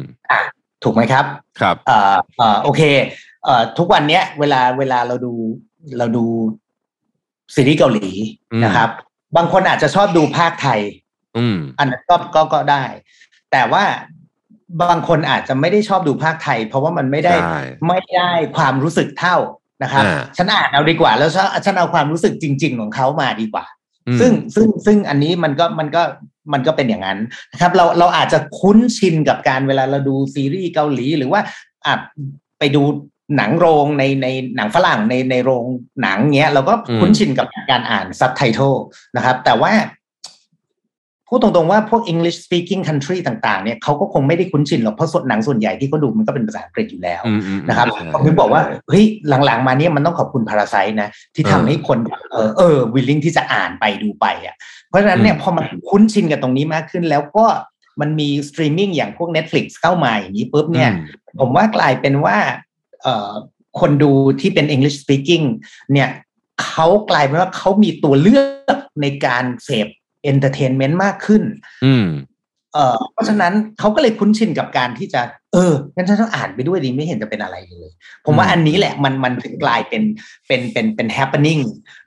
[0.84, 1.26] ถูกไหมครับ
[1.60, 2.82] ครับเอ่อเอ่อโอเค
[3.44, 5.34] เอ่อทุกวันเนี้ย เวลาเวลาเราดู
[5.98, 6.26] เราดู
[7.56, 8.10] ซีรีส์เกาหลี
[8.54, 8.90] อืมนะครับ
[9.38, 10.80] บางคนอาจจะชอบดูภาคไทย
[11.38, 12.84] อืม อันนั้นก็ก็ก็ได้
[13.52, 13.84] แต่ว่า
[14.82, 19.38] บางคนอาจจะไม่ได้ชอบดูภาคไทย เพราะว่ามันไม่ได้ใช่ไม่ได้ความรู้สึกเท่า
[19.84, 23.81] นะครับอ่าฉันอ่านเอาดีกว่า แล้วฉันฉันเอาความรู้สึกจริง ๆ ของเขามาดีกว่าอืม
[24.20, 26.04] ซึ่งซึ่งซึ่งอันนี้มันก็มันก็
[26.54, 27.20] มันก็เป็นอย่างนั้น
[27.52, 31.42] นะครับเราเราอาจจะคุ้นชินกับการเวลาเราดูซีรีส์เกาหลี หรือว่า
[31.88, 32.00] อาจ
[32.60, 32.82] ไปดู
[33.38, 35.66] หนังโรงในในหนังฝรั่งในในโรง
[36.02, 38.74] หนังเงี้ยเราก็คุ้นชินกับการอ่านซับไตเติล
[39.16, 39.72] นะครับ แต่ว่า
[41.34, 49.06] พูดตรงๆว่าพวก English speaking country ต่างๆเนี่ยเขาก็คงไม่ได้คุ้นชินหรอกเพราะส่วนหนังส่วนใหญ่ที่เขาดูมันก็เป็นภาษาอังกฤษอยู่แล้วอืมอืมนะครับใช่ผมถึงบอกว่าเฮ้ย
[49.46, 51.98] หลังๆมาเนี่ยมันต้องขอบคุณ Parasite นะที่ทำเออให้คน
[52.32, 54.56] เออเออ willing ที่จะอ่านไปดูไปอะ
[54.90, 57.46] เพราะฉะนั้นเนี่ยอืมพอมันคุ้นชินกับตรงนี้มากขึ้นแล้วก็
[58.02, 61.02] มันมีสตรีมมิ่งอย่างพวก Netflix เข้ามาอย่างนี้ปุ๊บเนี่ยอื
[61.36, 62.38] มผมว่ากลายเป็นว่า
[63.02, 63.32] เอ่อ
[63.80, 65.46] คนดูที่เป็น English speaking
[65.94, 66.10] เนี่ย
[66.64, 69.88] เขากลายเป็นว่าเขามีตัวเลือกในการเสพ
[70.32, 71.44] entertainment มากขึ้น
[71.86, 72.08] อืม
[72.74, 75.22] เอ่อเพราะฉะนั้นเขาก็เลยคุ้นชินกับการที่จะ
[75.54, 77.90] เอองั้นฉันต้องอ่านไปด้วยดีไม่เห็นจะเป็นอะไรเลย
[78.26, 80.04] ผมว่าอืมอันนี้แหละมันมันถึงกลายเป็น
[80.48, 81.62] เป็นเป็นเป็น happening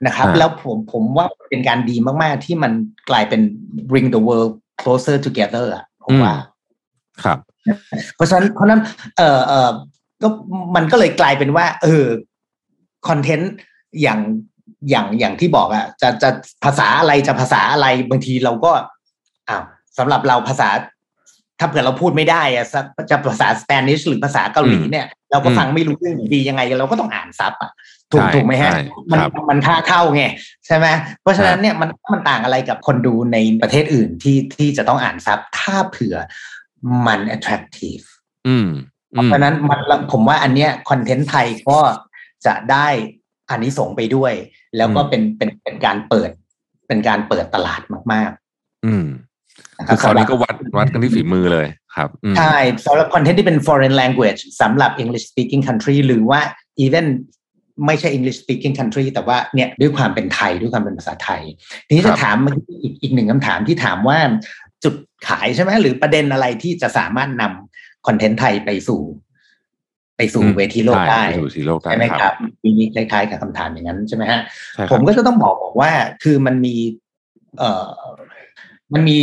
[0.05, 2.71] นะครับอ่าแล้วผมผมว่าเป็นการดีมากๆ ที่มัน
[3.09, 3.41] กลายเป็น
[3.89, 6.35] bring the world closer together อะผมว่า
[7.23, 7.39] ครับ
[8.15, 8.81] เพราะฉะนั้นเพราะฉะนั้น
[9.17, 9.71] เออเออ
[10.21, 10.27] ก็
[10.75, 12.05] มันก็เลยกลายเป็นว่า เออ
[13.07, 13.51] คอนเทนต์
[14.01, 14.19] อย่าง
[14.89, 16.29] อย่างอย่างที่บอกอะจะจะ
[16.63, 18.71] ภาษาอะไรจะภาษาอะไรบางทีเราก็
[19.49, 19.63] อ้าว
[19.97, 20.69] สำหรับเราภาษา
[21.59, 27.71] ถ้าเผื่อเราพูดไม่ได้อะจะจะภาษาสเปนิชหรือภาษาเกาหลีเนี่ยเราก็อืมฟังไม่รู้เรื่องอยู่ดียังไง เราก็ต้องอ่านซับอะ
[28.11, 30.23] ถูกใช่ถูกไหมฮะใช่มันครับมันค่าเท่าไง
[30.65, 30.87] ใช่ไหม
[31.21, 36.15] เพราะฉะนั้นเนี่ยมันมันต่างอะไรกับคนดูในประเทศอื่นที่ที่จะต้องอ่านซับถ้าเผื่อ
[37.05, 38.05] มัน attractive
[38.47, 38.67] อืม
[39.13, 39.79] อืมเพราะฉะนั้นมัน
[40.11, 41.79] ผมว่าอันเนี้ยคอนเทนต์ไทยก็
[42.45, 42.87] จะได้
[43.49, 44.33] อานิสงส์ไปด้วย
[44.77, 46.29] แล้วก็อืมเป็นเป็นเป็นการเปิด
[46.87, 47.81] เป็นการเปิดตลาด
[48.13, 48.31] มาก
[48.85, 56.39] อืมๆนะคคืรับอคราวนี้สำหก็รับวัดวัดกันที่ฝีมือเลยครับอืมใช่สำหรับคอนเทนต์ที่เป็น foreign language สำหรับ English speaking country หรือว่า
[56.83, 57.05] even
[57.85, 61.41] ไม่ใช่ English speaking country แต่ว่าเนี่ยด้วยความเป็นไทยด้วยความเป็นภาษาไทย
[61.87, 64.19] ทีนี้ครัจะบถามเมื่อกี้อีกอีกหนึ่งคำถามที่ถามว่า
[64.83, 64.95] จุด
[65.27, 69.01] ขายใช่ไหมหรือประเด็นอะไรที่จะสามารถนำคอนเทนต์ไทยไปสู่
[70.17, 74.41] ไปสู่อืมเวทีโลกใช่ได้ไปสู่สีโลกได้ใช่ไหมครับครับมีคล้ายๆกับคำถามอย่างนั้นใช่ไหมฮะ
[74.75, 75.91] ใช่ครับผมก็จะต้องบอกบอกว่า
[76.23, 76.75] คือมันมี
[77.57, 77.87] เอ่อ
[78.93, 79.17] มันมี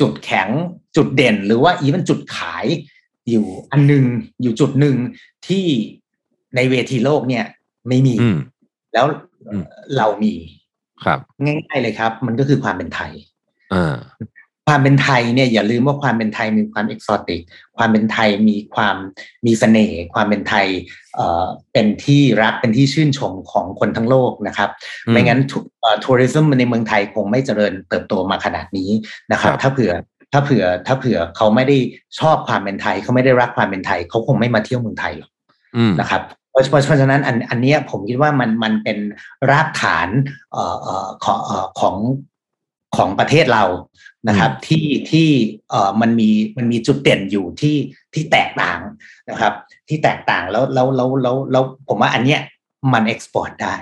[0.00, 0.48] จุดแข็ง
[0.96, 2.66] จุดเด่น หรือว่าอีมันจุดขาย
[3.30, 4.04] อยู่อันหนึง
[4.42, 4.96] อยู่จุดหนึ่ง
[5.46, 5.66] ที่
[6.56, 7.44] ในเวทีโลกเนี่ย
[7.88, 8.38] ไม่มีอืม
[8.94, 9.06] แล้ว
[9.50, 9.64] อืม
[9.96, 10.34] เรามี
[11.04, 13.12] ครับ ง่ายๆเลยครับ มันก็คือความเป็นไทย
[13.72, 13.94] เออ
[14.66, 17.40] ความเป็นไทยเนี่ยอย่าลืมว่าความเป็นไทยมีความเอกซอติก
[17.76, 18.96] ความเป็นไทยมีความ
[19.46, 20.66] มีเสน่ห์ความเป็นไทย
[21.14, 24.70] เอ่อเป็นที่รักเป็นที่ชื่นชมของคนทั้งโลกนะครับ
[25.06, 25.40] อืมไม่งั้น
[26.04, 28.90] ทัวริซึมในเมืองไทยคงไม่เจริญเติบโตมาขนาดนี้
[29.32, 29.92] นะครับครับ ถ้าเผื่อ
[30.32, 31.76] ถ้าเผื่อถ้าเผื่อเขาไม่ได้
[32.20, 35.30] ชอบความเป็นไทยเขาไม่ได้รักความเป็นไทยเขาคงไม่มาเที่ยวเมืองไทยหรอก
[35.76, 38.98] อืมนะครับเพราะเพราะเพราะฉะนั้นอันอันเนี้ยผมคิดว่ามันมันเป็น
[39.50, 40.08] รากฐาน
[40.52, 41.96] เอ่อเอ่อของเอ่อของ
[42.96, 43.64] ของประเทศเรา
[44.28, 45.28] นะครับที่ที่
[45.70, 47.76] เอ่อมันมีมันมีจุดเด่นอยู่ที่
[48.14, 48.80] ที่แตกต่าง
[49.30, 49.52] นะครับ
[49.88, 52.40] ที่แตกต่างแล้วแล้วแล้วแล้วแล้วผมว่าอันเนี้ย
[52.92, 53.76] มันเอ็กซ์พอร์ตได้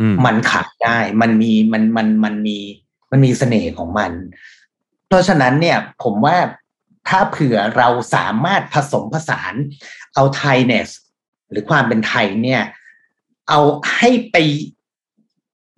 [0.00, 2.58] อืมมันขายได้มันมีมันมันมันมี
[3.10, 4.12] มันมีเสน่ห์ของมัน
[5.08, 6.36] เพราะฉะนั้นเนี่ยผมว่า
[7.08, 9.54] ถ้าเผื่อเราสามารถผสมผสาน
[10.14, 10.90] เอา Thainess
[11.50, 12.62] หรือความเป็นไทยเนี่ย
[13.48, 13.60] เอา
[13.96, 14.36] ให้ไป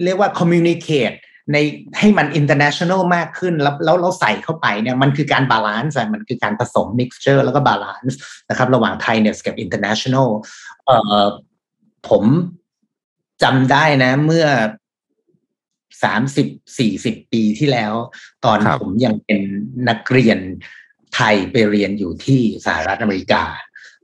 [0.05, 1.17] เรียกว่า communicate
[1.53, 1.57] ใน
[1.99, 8.19] ให้มัน international มากขึ้นแล้วแล้วเราใส่เข้าไปเนี่ยมันคือการ balance มันคือการผสม mixture แล้วก็ balance
[8.51, 10.29] นะครับระหว่างไทยเนี่ยกับ international
[10.87, 11.25] เอ่อ
[12.09, 12.25] ผม
[13.43, 14.47] จำได้นะ เมื่อ
[16.05, 16.47] สามสิบ
[16.79, 17.93] สี่สิบปีที่แล้ว
[18.45, 19.41] ตอนครับผมยังเป็น
[19.89, 20.39] นักเรียน
[21.15, 23.43] ไทยไปเรียนอยู่ที่สหรัฐอเมริกา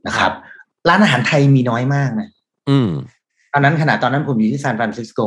[0.07, 0.31] นะครับ
[0.89, 2.29] ร้านอาหารไทยมีน้อยมากนะ
[2.69, 2.89] อืม
[3.53, 5.19] ตอนนั้นขณะตอนนั้นผมอยู่ที่ซานฟรานซิสโก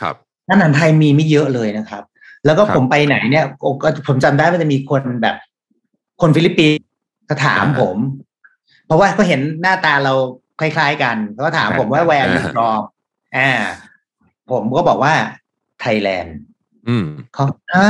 [0.00, 2.02] ครับร้าน อาหารไทยมีไม่เยอะเลยนะครับ
[2.44, 5.36] แล้วก็ครับผมไปไหนเนี่ยโอ้ก็ผมจำได้ว่าจะมีคนแบบ
[6.20, 6.84] คนฟิลิปปินส์
[7.28, 7.96] ก็ถามอ่าผม
[8.86, 10.14] เพราะว่าเขาเห็นหน้าตาเรา
[10.60, 12.82] คล้ายๆกันเขาก็ถามผมว่าอ่าแวร์ยูฟรอม
[13.36, 13.50] อ่า
[14.50, 15.14] ผมก็บอกว่า
[15.80, 16.36] ไทยแลนด์
[16.88, 17.88] อืมเขาฮะ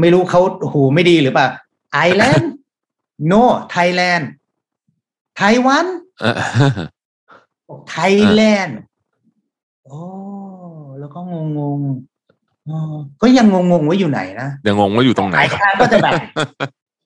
[0.00, 0.40] ไม่รู้เขา
[0.72, 1.48] หูไม่ดีหรือเปล่า
[1.92, 2.50] island
[3.30, 4.30] no Thailand
[5.36, 5.86] ไต้หวัน
[6.20, 6.36] เออ
[7.90, 8.78] ไทยแลนด์
[9.84, 10.00] โอ้
[11.06, 16.12] แล้วก็งงงๆอ๋อก็ยังงงๆว่าอยู่ไหนนะยังงงว่าอยู่ตรงไหนหลายครั้งก็จะแบบ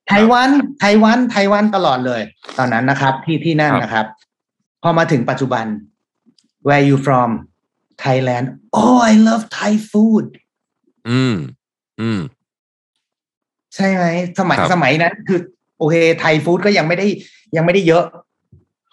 [0.09, 2.23] ไต้หวันไต้หวันไต้หวันตลอดเลย
[2.59, 4.07] ตอนนั้นนะครับ ที่ที่นั่นครับนะครับ
[4.83, 5.65] พอมาถึงปัจจุบัน
[6.67, 7.31] where you from
[8.05, 8.47] Thailand
[8.81, 10.27] oh I love Thai food
[11.09, 11.35] อืม
[12.01, 12.21] อืม
[13.75, 14.05] ใช่ไหม
[14.39, 15.41] สมัยครับสมัยนั้นคือ
[15.79, 17.07] โอเคไทยฟู้ดก็ยังไม่ได้
[17.57, 18.05] ยังไม่ได้เยอะ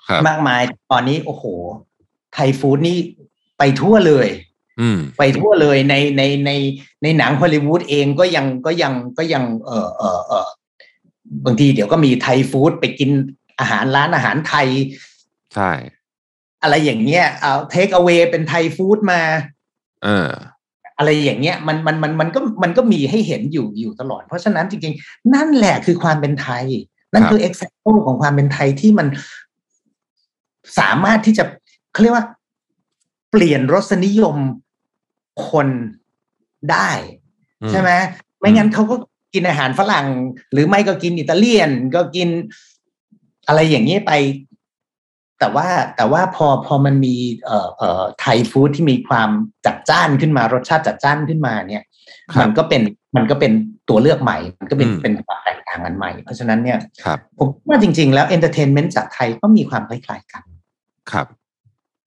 [0.07, 1.43] ครับมากมายตอนนี้โอ้โห
[2.33, 2.97] ไทยฟู้ดนี่
[3.57, 4.46] ไปทั่วเลยอืม
[5.17, 6.51] ไปทั่วเลยในในใน
[7.03, 10.47] ในหนังฮอลลีวูดเองก็ยังก็ยังก็ยัง เออเออเออ
[11.45, 13.09] บางทีเดี๋ยวก็มีไทยฟู้ดไปกิน
[13.59, 14.67] อาหารร้านอาหารไทย
[15.55, 15.71] ใช่
[16.63, 19.21] อะไรอย่างเงี้ยเอาเทคเอา a y เป็นไทยฟู้ดมา
[20.03, 20.29] เออ
[20.97, 26.65] อะไรอย่างเงี้ยมันมันมันมันก็มันก็มีให้เห็นอยู่อยู่ตลอด เพราะฉะนั้นจริงๆ นั่นแหละคือความเป็นไทย
[27.13, 29.07] นั่นคือ example ของความเป็นไทยที่มัน
[30.79, 31.43] สามารถที่จะ
[31.93, 32.25] เขาเรียกว่า
[33.31, 34.37] เปลี่ยนรสนิยม
[35.49, 35.67] คน
[36.71, 36.89] ได้
[37.61, 37.91] อืมใช่ไหม
[38.39, 38.95] ไม่งั้นเขาก็
[39.33, 40.07] กินอาหารฝรั่ง
[40.51, 42.29] หรือไม่ก็กินอิตาเลียน ก็กิน
[43.47, 44.11] อะไรอย่างนี้ไป
[45.39, 49.29] แต่ว่าแต่ว่าพอพอมันมีเอ่อเอ่อ Thai food ที่มีความ
[49.65, 51.83] จัดจ้านขึ้นมารสชาติจัดจ้านขึ้นมาเนี่ย
[52.33, 52.81] ครับมันก็เป็น
[53.15, 53.51] มันก็เป็น
[53.89, 60.43] ตัวเลือกใหม่ มันก็เป็นอืมเป็นความแตกต่างกันใหม่ เพราะฉะนั้นเนี่ยครับผมว่าจริง ๆ แล้ว entertainment จากไทยก็มีความคล้ายๆกัน
[61.11, 61.27] ครับ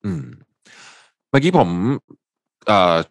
[0.05, 0.25] อืม
[1.31, 1.69] เมื่อกี้ผม
[2.01, 2.20] เอ่อ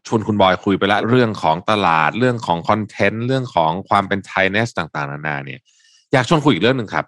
[0.08, 5.60] ชวนคุณบอยคุยไปล้วเรื่องของตลาดเรื่องของคอนเทนต์เรื่องของความเป็นไทเนสต่างๆ นานาเนี่ย
[6.14, 7.06] อยากชวนคุยอีกเรื่องหนึ่งครับ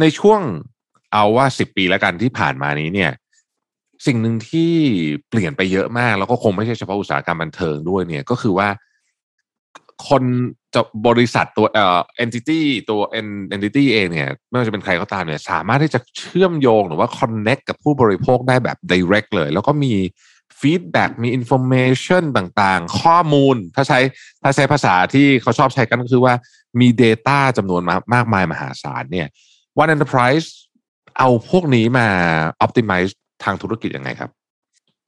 [0.00, 0.40] ในช่วง
[1.12, 3.10] เอาว่าสิบปีแล้วกันที่ผ่านมานี้เนี่ย
[4.06, 4.72] สิ่งหนึ่งที่
[5.28, 8.68] เปลี่ยนไปเยอะมาก แล้วก็คงไม่ใช่เฉพาะอุตสาหกรรมบันเทิงด้วยเนี่ยก็คือว่า
[10.08, 10.22] คน
[10.74, 13.00] จะบริษัทตัวเอ่อ entity ตัว
[13.54, 19.92] entity เองเนี่ยไม่ว่าจะเป็นใครก็ตามเนี่ย สามารถที่จะเชื่อมโยงหรือว่า connect กับผู้บริโภคได้แบบ direct เลย แล้วก็มี
[20.62, 23.98] feedback มี information ต่างๆ ข้อมูลถ้าใช้
[24.42, 26.34] ถ้าใช้ภาษาที่เขาชอบใช้กันก็คือว่า
[26.80, 29.28] มี data จำนวนมามากมายมหาศาลเนี่ย
[29.82, 30.48] One Enterprise
[31.18, 32.06] เอาพวกนี้มา
[32.64, 33.12] optimize
[33.44, 34.30] ทางธุรกิจยังไงครับ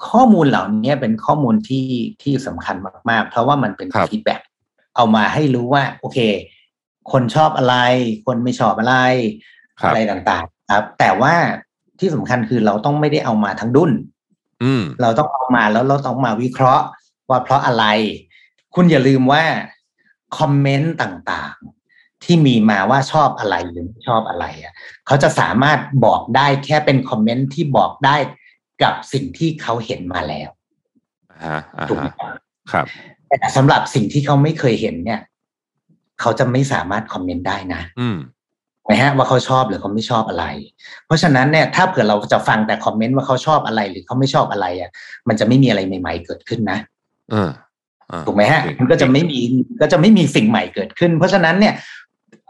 [0.09, 1.89] ข้อมูลเหล่านี้เป็นข้อมูลที่
[2.23, 2.77] ที่สำคัญ
[3.11, 4.41] มาก ๆ เพราะว่ามันเป็นครับฟีดแบ็ก
[4.97, 6.19] เอามาให้รู้ว่า โอเค
[7.13, 7.77] คนชอบอะไร
[8.27, 8.97] คนไม่ชอบอะไร
[9.81, 11.35] ครับอะไรต่างๆ ครับ แต่ว่า
[12.01, 14.14] ที่สำคัญคือเราต้องไม่ได้เอามาทั้งดุนอืม
[15.01, 16.87] เราต้องเอามาแล้วเราต้องมาวิเคราะห์
[17.29, 17.85] ว่าเพราะอะไร
[18.75, 19.43] คุณอย่าลืมว่า
[20.39, 24.73] คอมเมนต์ต่างๆ ที่มีมาว่าชอบอะไรหรือไม่ชอบอะไรอะ
[25.07, 28.17] เขาจะสามารถบอกได้แค่เป็นคอมเมนต์ที่บอกได้
[28.83, 30.51] กับสิ่งที่เขาเห็นมาแล้ว
[31.31, 32.35] อ่าฮะอ่าถูกไหมฮะ
[32.73, 32.87] ครับ
[33.27, 35.21] แต่แต่สำหรับสิ่งที่เขาไม่เคยเห็นเนี่ย
[36.21, 38.17] เขาจะไม่สามารถคอมเมนต์ได้นะ อืม
[38.91, 40.45] นะฮะว่าเขาชอบหรือเขาไม่ชอบอะไร
[41.07, 44.91] เพราะฉะนั้นเนี่ยถ้าเผื่อเราจะฟังแต่คอมเมนต์ว่าเขาชอบอะไรหรือเขาไม่ชอบอะไรอะ
[45.29, 46.79] มันจะไม่มีอะไรใหม่ ๆ เกิดขึ้นนะ
[47.31, 47.51] เออ
[48.09, 49.41] เออถูกไหมฮะจริงมันก็จะไม่มี
[49.81, 51.75] ก็จะไม่มีสิ่งใหม่เกิดขึ้น เพราะฉะนั้นเนี่ย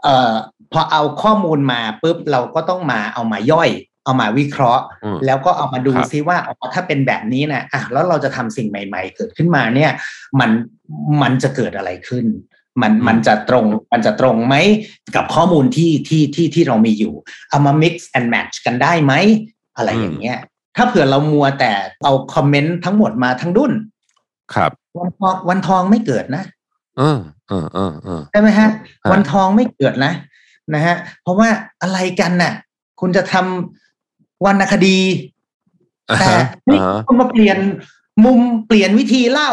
[0.03, 0.33] เอ่อ
[0.73, 3.69] พอเอาข้อมูลมาปุ๊บเราก็ต้องมาเอามาย่อย
[4.05, 9.91] เอามาวิเคราะห์อืมแล้วก็เอามาดูครับซิว่าอ๋อถ้าเป็นแบบนี้นะอะแล้วเราจะทำสิ่งใหม่ ๆ เกิดขึ้นมาเนี่ย
[10.39, 10.49] มัน
[11.21, 12.25] มันจะเกิดอะไรขึ้น
[12.81, 14.55] มันอืมมันจะตรงมันจะตรงไหม
[15.15, 17.13] กับข้อมูลที่ที่ที่ที่เรามีอยู่
[17.49, 19.13] เอามา mix and match กันได้ไหม
[19.75, 20.39] อะไรอย่างเงี้ย
[20.75, 21.71] ถ้าเผื่อเรามัวแต่
[22.03, 23.73] เอาคอมเมนต์ทั้งหมดมาทั้งดุน
[24.53, 26.43] ครับ วันทองวันทองไม่เกิดนะ
[26.97, 28.69] เออเออเออเออใช่ไหมฮะ
[29.05, 30.13] ฮะวันทองไม่เกิดนะ
[30.73, 31.49] นะฮะ เพราะว่า
[31.81, 32.53] อะไรกันน่ะ
[32.99, 34.99] คุณจะทำวรรณคดี
[36.09, 37.57] อ่าแต่ฮะเฮ้ยอ่าฮะคุณมาเปลี่ยน
[38.25, 39.51] มุมเปลี่ยนวิธีเล่า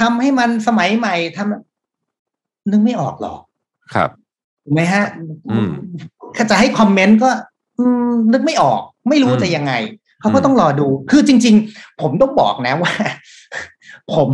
[0.00, 1.69] ทำให้มันสมัยใหม่ทำ
[2.70, 3.40] นึกไม่ออกหรอก
[3.94, 4.10] ครับ
[4.64, 5.04] ถูกไหมฮะ
[5.50, 5.70] อืม
[6.36, 7.30] ถ้าจะให้คอมเมนต์ก็
[7.78, 9.72] อืมนึกไม่ออก ไม่รู้อืมจะยังไง
[10.20, 12.92] เขาก็ต้องรอดู คือจริง ๆ ผมต้องบอกนะว่า
[14.14, 14.28] ผม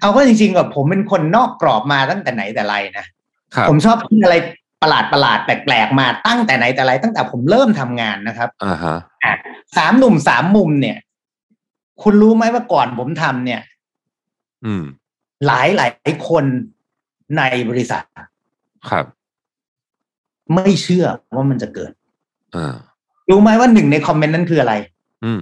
[0.00, 3.06] เอาก็จริงๆกับผมเป็นคนนอกกรอบมาตั้งแต่ไหนแต่ไรนะ
[3.54, 4.36] ครับผมชอบคิดอะไร
[4.82, 9.34] ประหลาดประหลาดๆแปลกๆมาตั้งแต่ไหนแต่ไร ตั้งแต่ผมเริ่มทำงานนะครับอ่าฮะอะ
[9.76, 10.96] สามหนุ่มสามมุมเนี่ย
[12.02, 13.60] คุณรู้ไหมว่าก่อนผมทำเนี่ย
[14.64, 14.84] อืม
[15.46, 15.90] หลายหลาย
[16.28, 16.44] คน
[17.36, 18.04] ในบริษัท
[18.90, 19.04] ครับ
[20.54, 21.92] ไม่เชื่อว่ามันจะเกิด
[22.56, 22.74] อ่า
[23.30, 24.74] รู้ไหมว่าหนึ่งในคอมเมนต์นั้นคืออะไร
[25.24, 25.40] อืม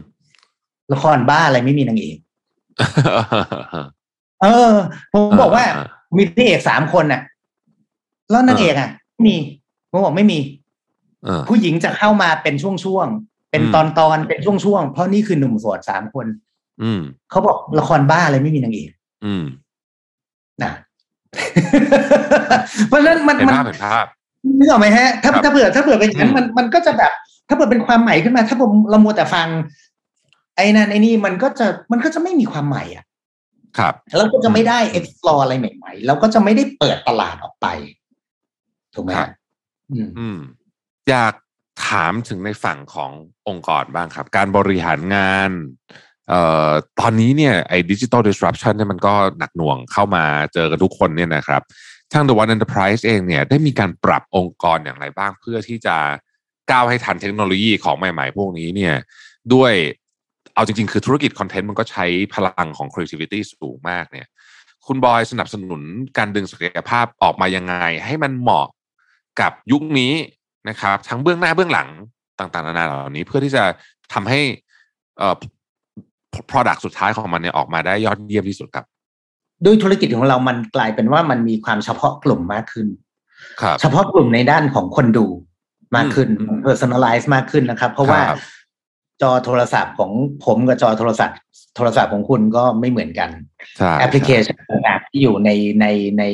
[0.93, 2.17] ละครบ้าอะไรไม่มีนางเอก
[4.43, 4.73] เออ
[5.13, 7.21] ผมบอกว่าอ่ามีพระเอกสามคนน่ะ
[8.31, 9.37] แล้วนางเอกอะไม่มี
[9.91, 10.39] ผมบอกไม่มี
[11.25, 16.27] เออผู้หญิงจะเข้ามาเป็นช่วงๆ เป็นอืมตอนตอนๆเป็นช่วงๆ เพราะนี่คือหนุ่มโสดสามคน
[16.83, 18.91] อืมเขาบอกละครบ้าอะไรไม่มีนางเอก
[19.25, 19.45] อืม
[20.63, 20.73] นะ
[22.89, 24.07] เพราะฉะนั้นมันเห็นมันภาพเห็นภาพ
[24.59, 27.13] นึกออกไหมฮะ ถ้าครับถ้าเผื่อถ้าเผื่อเป็นอย่างนั้นอืมมันมันก็จะแบบ
[27.49, 29.49] ถ้าเผื่อเป็นความใหม่ขึ้นมา ถ้าผมเรามัวแต่ฟัง
[30.57, 33.05] ไอ้นั่นไอ้นี่มันก็จะมันก็จะไม่มีความใหม่อะ
[33.79, 37.67] ครับแล้วก็จะไม่ได้ explore อะไรใหม่ๆแล้วก็จะไม่ได้เปิดตลาดออกไป
[38.95, 39.31] ถูกไหมครัฮะบ
[39.93, 40.39] อืมอืม
[41.11, 41.35] อยาก
[41.89, 43.11] ถามถึงในฝั่งของ
[43.49, 45.51] องค์กรบ้างครับ การบริหารงาน
[45.89, 46.14] เอ่อ
[47.01, 51.63] ตอนนี้เนี่ยไอ้ดิจิ t a ล disruption เนี่ยมันก็หนักหน่วงเข้ามาเจอกันทุกคนเนี่ยนะครับ
[52.13, 55.97] ทาง The One Enterprise เองเนี่ยได้มีการปรับองค์กรอย่างไรบ้างเพื่อที่จะ
[56.71, 58.95] ก้าวให้ทันเทคโนโลยีของใหม่ๆ พวกนี้เนี่ย
[59.55, 59.73] ด้วย
[60.55, 64.27] เอาจริงๆ คือธุรกิจคอนเทนต์มันก็ใช้พลังของ creativity สูงมากเนี่ย
[64.87, 65.83] คุณบอยสนับสนุน
[66.19, 68.67] การดึงศักยภาพออกมายังไง ให้มันเหมาะ
[69.41, 70.13] กับยุคนี้
[70.69, 71.89] นะครับ ทั้งเบื้องหน้าเบื้องหลัง
[72.39, 73.65] ต่างๆ นานาเหล่านี้ เพื่อที่จะ
[74.13, 74.41] ทำให้
[75.21, 75.35] อ่อ
[76.51, 78.85] product สุดท้ายของมันเนี่ยออกมาได้ยอดเยี่ยมที่สุดครับ
[79.65, 82.89] ด้วยธุรกิจของเรามันกลายเป็นว่ามันมีความเฉพาะกลุ่มมากขึ้น
[83.63, 85.27] ครับเฉพาะกลุ่มในด้านของคนดู
[85.97, 88.41] มากขึ้นอืม personalize มากขึ้นนะครับ เพราะว่าครับ
[89.23, 90.11] จอโทรศัพท์ของ
[90.45, 91.39] ผมกับจอโทรศัพท์
[91.77, 93.31] โทรศัพท์ของคุณก็ไม่เหมือนกัน
[93.79, 95.87] ใช่แอปพลิเคชันต่างๆที่อยู่ในใน
[96.19, 96.25] ใน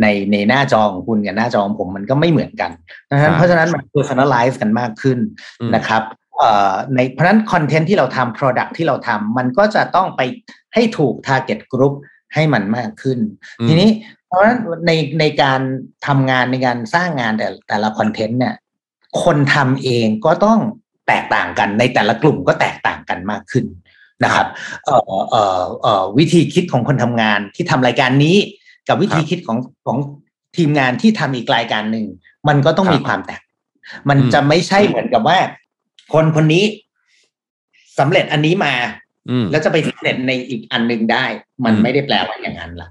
[0.00, 2.70] ในในหน้าจอของคุณกับหน้าจอของผมมันก็ไม่เหมือนกัน
[3.12, 5.18] นะฮะเพราะฉะนั้นมัน personalize กันมากขึ้น
[5.60, 6.23] อืมนะครับเอ่อ
[6.94, 10.20] ในเพราะฉะนั้นคอนเทนต์ที่เราทำ product ที่เราทำมันก็จะต้องไป
[10.74, 11.94] ให้ถูก target group
[12.34, 13.18] ให้มันมากขึ้น
[13.60, 13.90] อืมทีนี้
[14.26, 15.60] เพราะฉะนั้นในในการ
[16.06, 18.54] ทำงานในการสร้างงานแต่แต่ละคอนเทนต์เนี่ย
[19.22, 20.58] คนทำเองก็ต้อง
[21.08, 23.64] แตกต่างกัน ในแต่ละกลุ่มก็แตกต่างกันมากขึ้น
[24.24, 24.46] นะครับ
[24.84, 28.36] เอ่อเอ่อเอ่อวิธีคิดของคนทำงานที่ทำรายการนี้
[28.88, 29.98] กับวิธีคิดของของ
[30.56, 32.06] ทีมงานที่ทำอีกรายการหนึ่ง
[32.48, 33.42] มันก็ต้องมีความแตก
[34.08, 35.38] มันอืมจะไม่ใช่เหมือนกับว่า
[36.12, 36.64] คนคนนี้
[37.98, 38.74] สำเร็จอันนี้มา
[39.30, 41.24] อืมแล้วจะไปสำเร็จในอีกอันหนึ่งได้
[41.64, 42.88] มันอืมไม่ได้แปลว่าอย่างนั้นละ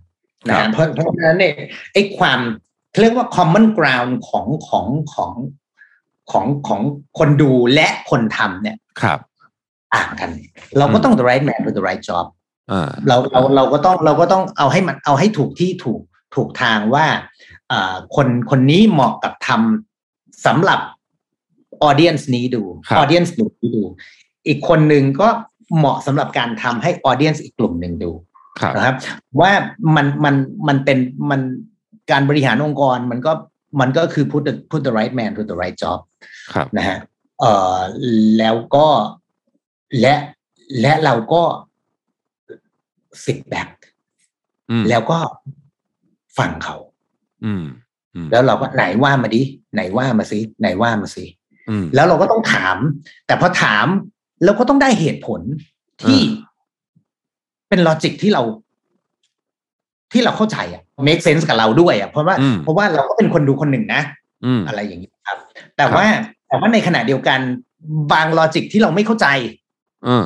[0.49, 1.53] ครันะบเพราะเพราะฉะนั้นเนี่ย
[1.93, 2.39] ไอ้ความ
[3.01, 5.33] เรียกว่า common ground ของของของ
[6.31, 6.81] ของของ
[7.17, 9.19] คนดูและคนทำเนี่ยครับ
[9.95, 10.29] ต่างกัน
[10.77, 12.25] เราก็ต้อง the right man with the right job
[12.71, 16.01] อ่าเราเราเราก็ต้องเราก็ต้องเอาให้มันเอาให้ถูกที่ถูก
[16.35, 17.05] ถูกทางว่า
[17.71, 20.79] อ่าคนคนนี้เหมาะกับทำสำหรับ
[21.89, 23.81] audience นี้ดูครับ audience ดูดู
[24.47, 25.29] อีกคนหนึ่งก็
[25.77, 28.11] เหมาะสำหรับการทำให้ audience อีกกลุ่มหนึ่งดู
[28.59, 28.95] ครับนะครับ
[29.39, 29.51] ว่า
[29.95, 30.35] มันมัน
[30.67, 30.97] มันเป็น
[31.29, 31.41] มัน
[32.11, 33.31] การบริหารองค์กรมันก็
[33.79, 35.99] มันก็คือ put the put the right man to the right job
[36.53, 36.97] ครับนะฮะ
[37.39, 37.77] เอ่อ
[38.37, 38.87] แล้วก็
[40.01, 40.15] และ
[40.81, 41.43] และเราก็
[43.25, 43.69] sit back
[44.69, 45.19] อืมแล้วก็
[46.37, 46.77] ฟังเขา
[47.45, 47.63] อืม
[48.15, 49.41] อืม แล้วเราก็ไหนว่ามาดิ
[49.73, 51.42] ไหนว่ามาสิ ไหนว่ามาสิอืม
[51.95, 52.77] แล้วเราก็ต้องถาม
[53.27, 53.85] แต่พอถาม
[54.45, 55.41] เราก็ต้องได้เหตุผล
[56.01, 56.51] ที่อ่า
[57.69, 58.41] เป็นลอจิกที่เรา
[60.11, 64.01] ที่เราเข้าใจอะ make sense กับเราด้วยอะเพราะว่าอืมเพราะว่าเราก็เป็นคนดูคนหนึ่งนะ
[64.45, 65.37] อืมอะไรอย่างนี้ครับ
[65.77, 66.05] แต่ว่า
[66.47, 67.39] แต่ว่าในขณะเดียวกัน
[68.11, 69.27] บางลอจิกที่เราไม่เข้าใจ
[70.05, 70.25] เออ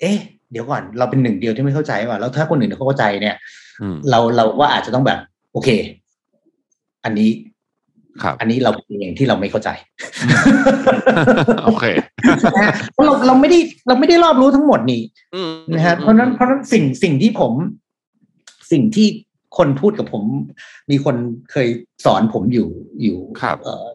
[0.00, 0.18] เอ๊ะ
[0.50, 3.36] เดี๋ยวก่อน เราเป็นหนึ่งเดียวที่ไม่เข้าใจว่ะแล้วถ้าคนอื่นเขาเข้าใจเนี่ย
[3.82, 5.18] อืมเราเราก็อาจจะต้องแบบ
[5.52, 5.68] โอเค
[7.04, 7.57] อันนี้ครับ
[8.40, 9.68] อันนี้เราเองที่เราไม่เข้าใจ
[11.64, 11.84] โอเค
[12.54, 15.02] นะฮะเพราะเราเราไม่ได้เราไม่ได้รอบรู้ทั้งหมดนี่
[15.34, 17.52] อืมนะฮะเพราะฉะนั้นเพราะฉะนั้นสิ่งสิ่งที่ผม
[18.72, 19.08] สิ่งที่
[19.56, 20.22] คนพูดกับผม
[20.90, 21.16] มีคน
[21.52, 21.68] เคย
[22.04, 22.68] สอนผมอยู่
[23.02, 23.86] อยู่ครับเอ่อ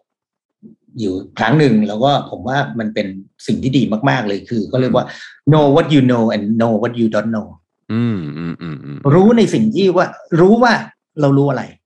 [0.99, 3.07] อยู่ครั้งหนึ่งแล้วก็ผมว่ามันเป็น
[3.47, 5.05] สิ่งที่ดีมาก ๆ เลยคือ ก็เรียกว่า
[5.51, 7.47] know what you know and know what you don't know
[7.93, 10.07] อืมอืมอืมอืมรู้ในสิ่งที่ว่า
[10.39, 10.73] รู้ว่า
[11.21, 11.82] เรารู้อะไรอ่า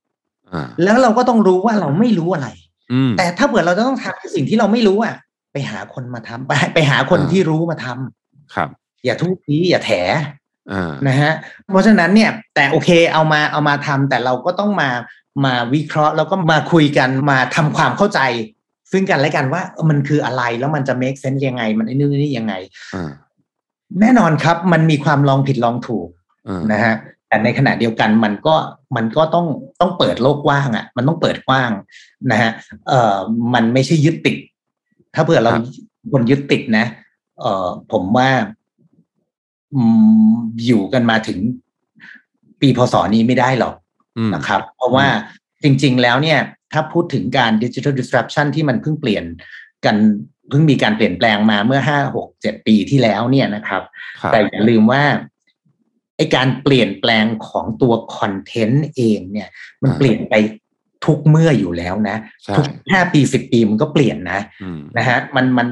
[0.82, 2.48] แล้วเราก็ต้องรู้ว่าเราไม่รู้อะไร
[2.92, 5.14] อืมแต่ถ้าเผื่อเราจะต้องทำในสิ่งที่เราไม่รู้อะ
[5.52, 8.68] ไปหาคนมาทำไปไปหาคนอ่าที่รู้มาทำครับ
[9.04, 9.92] อย่าทุบทีอย่าแถ
[10.72, 11.32] อ่านะฮะ
[11.70, 14.90] เพราะฉะนั้นเนี่ย แต่โอเคเอามาเอามาทำแต่เราก็ต้องมา
[15.44, 18.20] มาวิเคราะห์แล้วก็มาคุยกันมาทำความเข้าใจ
[18.92, 22.54] ซึ่งกันและกันว่าเออมันคืออะไรแล้วมันจะ make sense ยังไง มันไอ้นู่นนี่ยังไง
[22.94, 23.10] อ่า
[24.00, 26.08] แน่นอนครับ มันมีความลองผิดลองถูก
[26.48, 26.94] อ่านะฮะ
[27.28, 28.54] แต่ในขณะเดียวกันมันก็
[28.96, 29.46] มันก็ต้อง
[29.80, 31.70] ต้องเปิดโลกกว้างอะ มันต้องเปิดกว้าง
[32.30, 32.50] นะฮะ
[32.88, 33.16] เอ่อ
[33.54, 34.36] มันไม่ใช่ยึดติด
[35.14, 35.52] ถ้าเผื่อเรา
[36.12, 36.86] คนยึดติดนะ
[37.40, 38.28] เอ่อผมว่า
[39.74, 39.82] อื
[40.30, 40.32] ม
[40.66, 41.38] อยู่กันมาถึง
[42.60, 43.74] ปีพศนี้ไม่ได้หรอก
[44.18, 45.06] อืมนะครับ เพราะว่า
[45.62, 46.38] จริง ๆ แล้วเนี่ย
[46.72, 49.24] ถ้าพูดถึงการดิจิทัล disruption ที่มันเพิ่งเปลี่ยน
[49.84, 49.96] กัน
[50.48, 53.82] เพิ่งมีการเปลี่ยนแปลงมาเมื่อห้าหกเจ็ดปีที่แล้วเนี่ยนะครับ
[54.20, 55.02] ครับแต่อย่าลืมว่า
[56.18, 59.48] ไอการเปลี่ยนแปลงของตัวคอนเทนต์เองเนี่ย
[59.82, 60.34] มันอ่าเปลี่ยนไป
[61.06, 65.68] ทุกเมื่ออยู่แล้วนะใช่ทุกห้าปีสิบปีมันก็เปลี่ยนนะอืมนะฮะมันมัน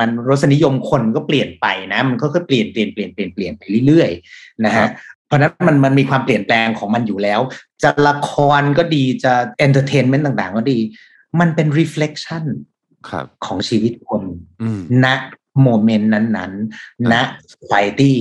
[0.00, 4.90] มันรสนิยมคนก็เปลี่ยนไปนะ มันก็ค่อยๆเปลี่ยนเปลี่ยนเปลี่ยนเปลี่ยนเปลี่ยนไปเรื่อยๆนะครัฮะบ
[5.26, 7.40] เพราะฉะนั้นมันมันมีความเปลี่ยนแปลงของมันอยู่แล้ว
[7.82, 10.78] จะละครก็ดีจะ entertainment ต่าง ๆ ก็ดี
[11.40, 12.44] มันเป็น reflection
[13.08, 14.22] ครับของชีวิตคน
[14.62, 15.06] อืมณ
[15.62, 17.14] moment นั้นๆณ
[17.52, 18.14] society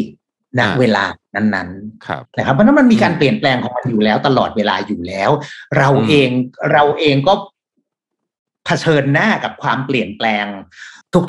[0.60, 1.04] ณอ่าเวลา
[1.36, 1.70] นั้น
[2.08, 5.30] ครับๆนะครับเพราะฉะนั้นมันมีการอืมเปลี่ยนแปลงของมันอยู่แล้วตลอดเวลาอยู่แล้ว
[5.78, 6.30] เราอืมเอง
[6.72, 7.34] เราเองก็
[8.66, 10.46] เผชิญหน้ากับความเปลี่ยนแปลง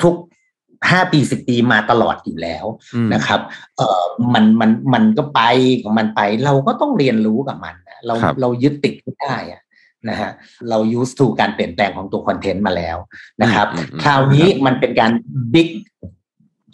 [0.05, 3.39] ทุกๆห้าปีสิบปีมาตลอดอยู่แล้วอืมนะครับ
[3.77, 5.41] เอ่อมันมันมันก็ไป
[5.81, 9.61] ของมันไป เราก็ต้องเรียนรู้กับมันนะเราครับเรายึดติดไม่ได้อะ
[10.09, 10.31] นะฮะ
[10.69, 12.97] เรา used to การเปลี่ยนแปลงของตัว content มาแล้ว
[13.41, 15.11] นะครับอืมอืมคราวนี้มันเป็นการ
[15.53, 15.69] big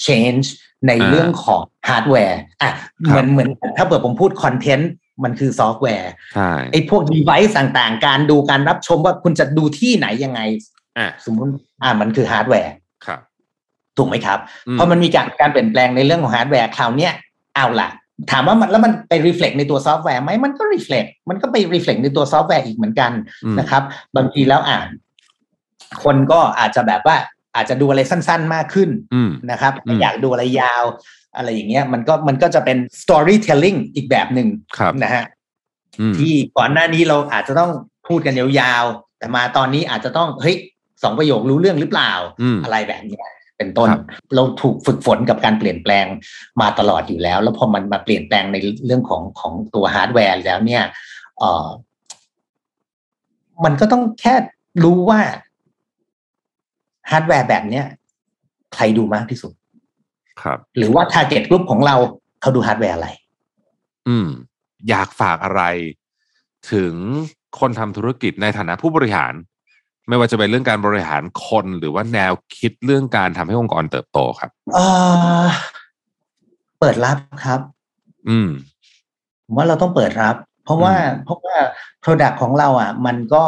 [0.07, 0.45] change
[0.87, 2.71] ในอ่าเรื่องของฮาร์ดแวร์อะ
[3.07, 4.91] เหมือนเหมือนถ้าเกิดผมพูด content
[5.23, 10.39] มันคือซอฟต์แวร์ใช่ไอ้พวก device ต่างๆ การดูการรับชมว่าคุณจะดูที่ไหนยังไง
[10.97, 11.51] อะสมมุติ
[11.83, 12.73] อ่ามันคือฮาร์ดแวร์
[13.05, 13.19] ครับ
[13.97, 17.13] ถูกไหมครับอืมพอมันมีการการเปลี่ยนแปลงในเรื่องของฮาร์ดแวร์คราวเนี้ย
[17.55, 17.89] เอาล่ะ
[18.31, 23.11] ถามว่ามันแล้วมันไป reflect ในตัวซอฟต์แวร์ไหมมันก็ reflect มันก็ไป reflect ในตัวซอฟต์แวร์อีกเหมือนกัน
[23.45, 23.83] อืมนะครับ
[24.15, 24.87] บางทีแล้วอ่าน
[26.03, 27.17] คนก็อาจจะแบบว่า
[27.59, 30.83] อาจจะดูอะไรสั้นๆมากขึ้นอืมนะครับอืมอยากดูอะไรยาว
[31.35, 35.23] อะไรอย่างเงี้ยมันก็มันก็จะเป็น storytelling อีกแบบหนึ่งครับนะฮะ
[35.99, 37.71] อืมที่ก่อนหน้านี้เราอาจจะต้อง
[38.07, 40.57] พูดกันยาวๆแต่มาตอนนี้อาจจะต้องเฮ้ย
[41.03, 44.01] สองประโยครู้เรื่องหรือเปล่าอืมอะไรแบบเนี้ยเป็นต้นครับ
[44.35, 46.05] เราถูกฝึกฝนกับการเปลี่ยนแปลง
[46.61, 50.83] มาตลอดอยู่แล้ว แล้วพอมันมาเปลี่ยนแปลงในเรื่องของของตัวฮาร์ดแวร์แล้วเนี่ย
[51.39, 51.67] เออ
[53.63, 54.35] มันก็ต้องแค่
[54.83, 55.19] รู้ว่า
[57.11, 57.85] ฮาร์ดแวร์แบบเนี้ย
[58.75, 59.53] ใครดูมากที่สุด
[60.41, 61.95] ครับ หรือว่า t a r g e t group ของเรา
[62.41, 63.09] เขาดูฮาร์ดแวร์อะไร
[64.07, 64.27] อืม
[64.89, 65.61] อยากฝากอะไร
[66.71, 66.93] ถึง
[67.59, 69.33] คนทำธุรกิจในฐานะผู้บริหาร
[70.07, 74.79] ไม่ว่าจะเป็นเรื่องการบริหารคนหรือว่าแนวคิดเรื่องการทำให้องค์กรเติบโตครับเอ
[75.45, 75.47] อ
[76.79, 77.59] เปิดรับครับ
[78.29, 78.49] อืม
[79.45, 81.55] ผมว่าเราต้องเปิดรับ เพราะว่าอืมเพราะว่า
[82.03, 83.43] Product ของเราอะ มันก็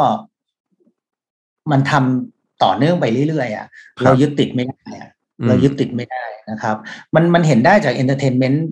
[1.70, 3.66] มันทำ ต่อเนื่องไปเรื่อยๆอะ
[3.98, 5.10] ครับเรายึดติดไม่ได้อะ
[5.40, 6.76] อืมเรายึดติดไม่ได้นะครับ
[7.14, 8.66] มันมันเห็นได้จาก entertainment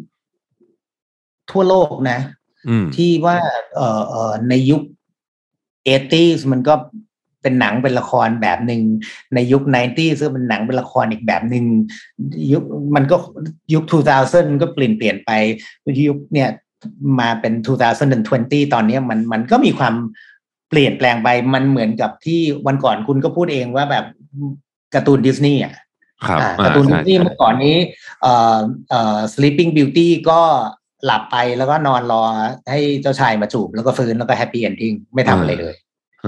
[1.50, 2.18] ทั่วโลกนะ
[2.68, 3.36] อืมที่ว่า
[3.76, 4.82] เอ่อเอ่อในยุค
[5.86, 6.74] 80s มันก็
[7.42, 8.82] เป็นหนังเป็นละครแบบหนึ่ง
[9.34, 11.64] ในยุค 90s ก็เป็นหนังเป็นละครอีกแบบหนึ่ง
[12.52, 12.62] ยุค
[12.94, 13.16] มันก็
[13.74, 13.84] ยุค
[14.22, 15.30] 2000ก็เปลี่ยนเปลี่ยนไป
[16.08, 16.48] ยุคเนี่ย
[17.20, 17.52] มาเป็น
[18.14, 19.94] 2020 ตอนเนี้ยมันมันก็มีความ
[20.70, 24.04] เปลี่ยนแปลงไปมันเหมือนกับที่วันก่อนคุณก็พูดเองว่าแบบ
[24.94, 25.74] การ์ตูนดิสนีย์อะ
[26.26, 27.76] ครับอ่าอ่าใช่การ์ตูนดิสนีย์เมื่อก่อนนี้
[28.22, 28.58] เอ่อ
[28.90, 30.40] เอ่อ sleeping beauty ก็
[31.06, 32.22] หลับไปแล้วก็นอนรอ
[32.70, 35.74] ให้เจ้าชายมาจูบแล้วก็ฟื้นแล้วก็ happy ending ไม่ทำอะไรเลย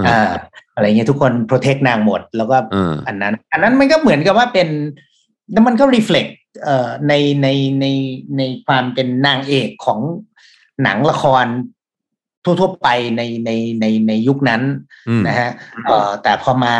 [0.07, 0.41] อ่าอ่า
[0.75, 4.67] อะไรเงี้ยทุกคน protect นางหมด แล้วก็อ่าอันนั้น อันนั้นมันก็เหมือนกับว่าเป็น
[5.51, 6.31] แล้วมันก็ reflect
[6.63, 7.47] เอ่อในใน
[7.81, 7.85] ใน
[8.37, 9.99] ในความเป็นนางเอกของ
[10.83, 11.45] หนังละคร
[12.43, 12.87] ทั่วๆไป
[13.17, 14.61] ในในในในยุคนั้น
[15.09, 15.49] อืมนะฮะ
[15.85, 16.73] เอ่อแต่พอมา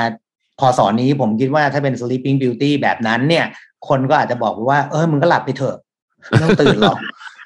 [0.60, 3.46] พอสอนนี้ผมคิดว่าถ้าเป็น sleeping beauty แบบนั้นเนี่ย
[3.88, 5.78] คนก็อาจจะบอกว่า เออมึงก็หลับไปเถอะ
[6.28, 6.98] ไม่ต้องตื่นหรอก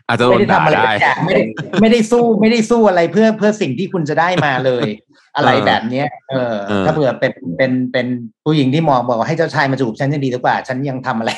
[0.08, 1.44] อาจจะโดไม่นได้ด่าทำอะไรได้สักอย่างไม่ได้
[1.82, 4.88] ไม่ได้สู้ไม่ได้สู้อะไรเพื่อเพื่อสิ่งที่คุณจะได้มาเลย
[5.36, 8.08] อะไรแบบเนี้ยเออเออ ถ้าเผื่อเป็นเป็นเป็น
[8.46, 11.32] ผู้หญิงที่มองบอกว่าให้เจ้าชายมาจูบฉันยังดีกว่า ฉันยังทำอะไร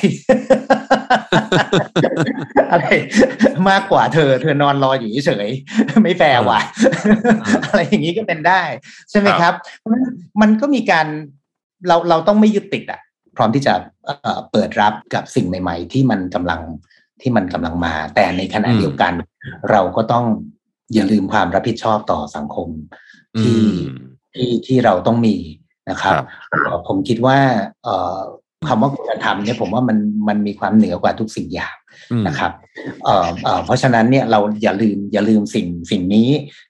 [2.72, 2.84] อะไร
[3.68, 6.60] มากกว่าเธอ เธอนอนรออยู่เฉยๆไม่แฟร์ว่ะ
[7.66, 8.62] อะไรอย่างนี้ก็เป็นได้
[9.10, 10.04] ใช่ไหมครับเพราะฉะนั้น
[10.40, 11.06] มันก็มีการ
[11.88, 13.00] เราเราต้องไม่ยึดติดอะ
[13.36, 16.60] พร้อมที่จะเอ่อเปิดรับกับสิ่งใหม่ ๆ ที่มันกำลัง
[17.22, 19.12] ที่มันกำลังมา แต่ในขณะอืมเดียวกัน
[19.70, 20.24] เราก็ต้อง
[20.94, 22.68] อย่าลืมความรับผิดชอบต่อสังคม
[23.36, 23.72] อืที่ม
[24.34, 25.36] ที่ที่เราต้องมี
[25.90, 26.24] นะครับครับ
[26.64, 27.38] เอ่อผมคิดว่า
[27.84, 28.18] เอ่อ
[28.68, 29.98] คำว่าคุณธรรมเนี่ยผมว่ามัน
[30.28, 31.76] มันมีความเหนือกว่าทุกสิ่งอย่าง
[32.12, 32.52] อืมนะครับ
[33.04, 36.28] เอ่อเอ่อเพราะฉะนั้นเนี่ยเราอย่าลืมอย่าลืมสิ่งสิ่งนี้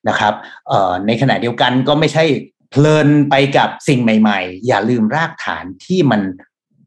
[0.09, 0.33] นะครับ
[0.69, 2.25] เอ่อในขณะเดียวกันก็ไม่ใช่
[2.71, 6.23] เพลินไปกับสิ่งใหม่ ๆ อย่าลืมรากฐานที่มัน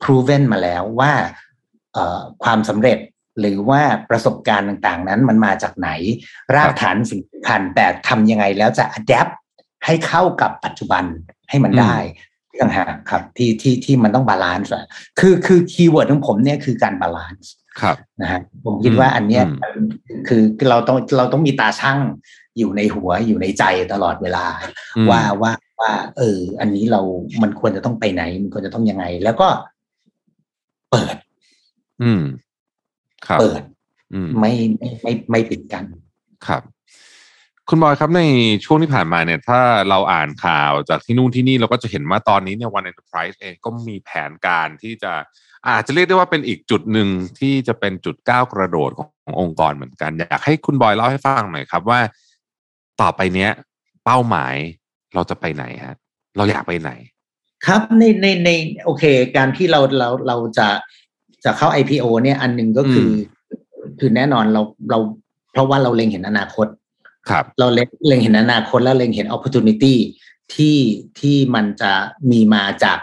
[0.03, 1.13] proven มาแล้วว่า
[1.93, 2.97] เอ่อความสำเร็จ
[3.39, 5.89] หรือว่าประสบการณ์ต่างๆ นั้นมันมาจากไหน
[6.55, 9.31] รากฐานสิ่งสำคัญแต่ทำยังไงแล้วจะ adapt
[9.85, 11.03] ให้เข้ากับปัจจุบัน
[11.49, 11.95] ให้มันได้
[12.61, 14.85] ต่างหากครับที่ที่ที่มันต้อง balance อะ
[15.19, 19.85] คือคือ keyword ของผมเนี่ยคือการ balance ครับนะฮะผมคิดว่าอันเนี้ยอืม
[20.27, 21.99] คือเราต้องเราต้องมีตาชั่ง
[22.57, 23.63] อยู่ในหัวอยู่ในใจ
[23.93, 24.45] ตลอดเวลา
[24.97, 27.01] อืมว่าว่าว่า เออ อันนี้เรา
[27.41, 29.47] มันควรจะต้องไปไหน มันควรจะต้องยังไง แล้วก็
[30.91, 31.15] เปิด
[32.03, 32.52] อืมครับ
[33.39, 33.61] เปิด
[34.13, 35.83] อืมไม่ไม่ไม่ไม่ปิดกั้น
[36.47, 36.61] ครับ
[37.69, 38.21] คุณบอยครับใน
[38.65, 39.59] ช่วงที่ผ่านมาเนี่ย ถ้า
[39.89, 45.11] เราอ่านข่าวจากที่นู่นที่นี่เราก็จะเห็นว่าตอนนี้เนี่ย One Enterprise เองก็มีแผนการที่จะ
[45.67, 47.07] อาจจะเรียกได้ว่าเป็นอีกจุดหนึ่ง
[47.39, 51.99] ที่จะเป็นจุดก้าวกระโดดขององค์กรเหมือนกัน อยากให้คุณบอยเล่าให้ฟังหน่อยครับว่า
[53.01, 53.51] ต่อไปเนี้ย
[54.05, 54.55] เป้าหมาย
[55.13, 55.95] เราจะไปไหนฮะ
[56.37, 56.91] เราอยากไปไหน
[57.65, 58.49] ครับในในใน
[58.83, 59.03] โอเค
[59.37, 60.67] การที่เราเราเราจะ
[61.45, 63.09] จะเข้า IPO เนี่ยอันหนึ่งก็คือ
[63.79, 64.99] อคือแน่นอนเราเรา
[65.51, 66.67] เพราะว่าเราเล็งเห็นอนาคต
[67.29, 69.95] ครับ เราเล็งเล็งเห็นอนาคตแล้วเล็งเห็น opportunity
[70.55, 70.77] ที่
[71.19, 71.91] ที่มันจะ
[72.31, 72.99] มีมาจาก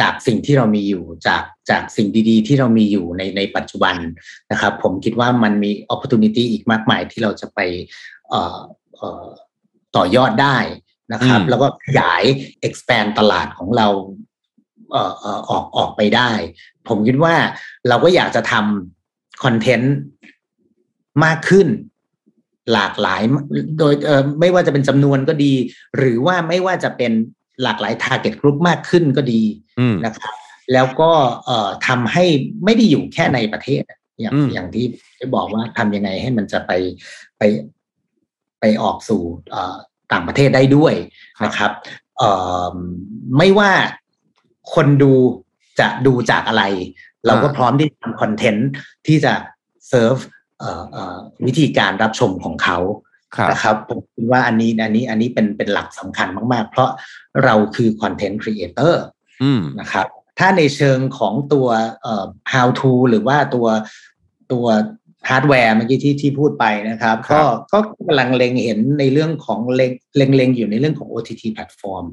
[0.00, 3.96] จากสิ่งที่เรามีอยู่จากจากสิ่งดีๆ ที่เรามีอยู่ในในปัจจุบัน
[4.50, 7.58] นะครับ ผมคิดว่ามันมี opportunity อีกมากมายที่เราจะไป
[8.28, 8.58] เอ่อ
[8.96, 9.26] เอ่อ
[9.96, 10.58] ต่อยอดได้
[11.12, 12.22] นะครับอืมแล้วก็ขยาย
[12.66, 13.88] expand ตลาดของเรา
[14.27, 16.30] เอ่อเอ่อออกออกไปได้
[16.88, 17.34] ผมคิดว่า
[17.88, 19.94] เราก็อยากจะทำคอนเทนต์
[21.24, 21.68] มากขึ้น
[22.72, 23.22] หลากหลาย
[23.78, 25.52] โดยเอ่อไม่ว่าจะเป็นจำนวนก็ดี
[25.96, 27.12] หรือว่าไม่ว่าจะเป็น
[27.62, 29.42] หลากหลาย target group มากขึ้นก็ดี
[29.80, 30.34] อืมนะครับ
[30.72, 31.10] แล้วก็
[31.46, 32.24] เอ่อทำให้
[32.64, 34.86] ไม่ได้อยู่แค่ในประเทศอะอย่างอืมอย่างที่
[35.16, 36.72] ได้บอกว่าทำยังไงให้มันจะไป
[37.38, 37.42] ไป
[38.60, 39.76] ไปออกสู่เอ่อ
[40.12, 40.94] ต่างประเทศได้ด้วย
[41.44, 41.70] นะครับ
[42.18, 42.30] เอ่
[42.72, 42.76] อ
[43.38, 43.70] ไม่ว่า
[44.74, 45.12] คนดู
[45.80, 46.64] จะดูจากอะไร
[47.26, 48.68] เราก็อ่าพร้อมที่จะทำคอนเทนต์
[49.06, 49.32] ที่จะ
[49.88, 50.16] เซิร์ฟ
[50.58, 51.16] เอ่อเอ่อ
[51.46, 52.78] วิธีการรับชมของเขา
[53.36, 56.90] ครับนะครับผมคิดว่าอันนี้อันนี้อันนี้เป็นเป็นหลักสำคัญมาก ๆ เพราะ
[57.44, 59.02] เราคือ content creator
[59.42, 60.06] อืมนะครับ
[60.38, 61.68] ถ้าในเชิงของตัว
[62.02, 63.66] เอ่อ how to หรือว่าตัว
[64.52, 64.66] ตัว
[65.28, 72.04] ฮาร์ดแวร์เมื่อกี้ที่ที่พูดไปนะครับครัก็บก็กำลังเล็งเห็นในเรื่องของเล็งเล็งเล็งอยู่ในเรื่องของ OTT แพลตฟอร์ม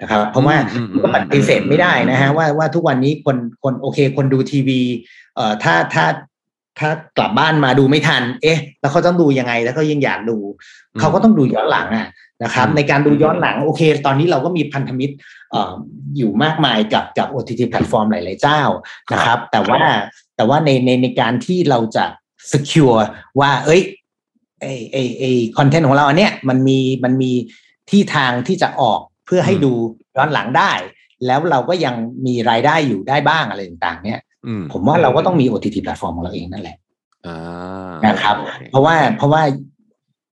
[0.00, 4.80] นะครับ เพราะว่าอืมอืมก็ปฏิเสธไม่ได้นะฮะว่าว่าทุกวันนี้คนคนโอเค คนดูทีวี
[5.36, 6.06] เอ่อถ้าถ้า
[6.78, 10.38] ถ้ากลับบ้านมาดูไม่ทัน เอ๊ะ แล้วเขาต้องดูยังไง แล้วเขายังอยากดู
[10.92, 12.08] อืมเขาก็ต้องดูย้อนหลังอะ
[12.42, 15.14] นะครับอืมในการดูย้อนหลังโอเค ตอนนี้เราก็มีพันธมิตร
[15.50, 15.72] เอ่อ
[16.16, 18.62] อยู่มากมายกับกับ OTT แพลตฟอร์มหลาย ๆ เจ้า
[19.12, 19.82] นะครับ แต่ว่า
[20.36, 22.04] แต่ว่าในในในการที่เราจะ
[22.52, 23.02] secure
[23.40, 23.82] ว่า เอ้ย
[24.60, 25.24] ไอไอไอ
[25.58, 27.32] คอนเทนต์ของเราอันเนี้ยมันมีมันมี
[27.90, 29.72] ที่ทางที่จะออกเพื่อให้อืมดู
[30.16, 30.72] ย้อนหลังได้
[31.26, 31.94] แล้วเราก็ยัง
[32.26, 36.76] มีรายได้อยู่ได้บ้างอะไรต่างๆ เนี่ยอืมผมว่าเราก็ต้องมี OTT แพลตฟอร์มของเราเองนั่นแหละ
[37.26, 37.36] อ่า
[38.06, 39.42] นะครับโอเเพราะว่าเพราะว่า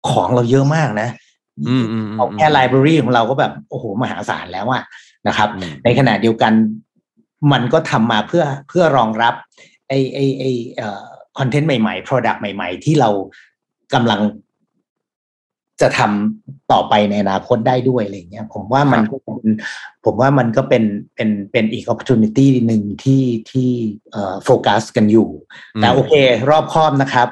[0.09, 1.09] ของเราเยอะมากนะ
[1.67, 4.83] อืมอืมอืมเอาแค่ไลบรารีของเราก็แบบโอ้โหมหาศาลแล้วอะ
[5.27, 6.53] นะครับอืมในขณะเดียวกัน
[7.51, 9.33] มันก็ทำมาเพื่อเพื่อรองรับ
[9.87, 10.43] ไอไอไอ
[10.75, 11.05] เอ่อ
[11.39, 13.09] คอนเทนต์ใหม่ๆ Product ใหม่ๆ ที่เรา
[13.93, 14.21] กำลัง
[15.81, 19.37] จะทำต่อไปในอนาคตได้ด้วยอะไรอย่างเงี้ยผมว่ามันก็เป็น
[20.05, 20.83] ผมว่ามันก็เป็น
[21.15, 23.71] เป็นเป็นอีก opportunity หนึ่งที่ที่
[24.11, 25.29] เอ่อโฟกัสกันอยู่
[25.81, 26.13] แต่โอเค
[26.49, 27.27] รอบคอบนะครับ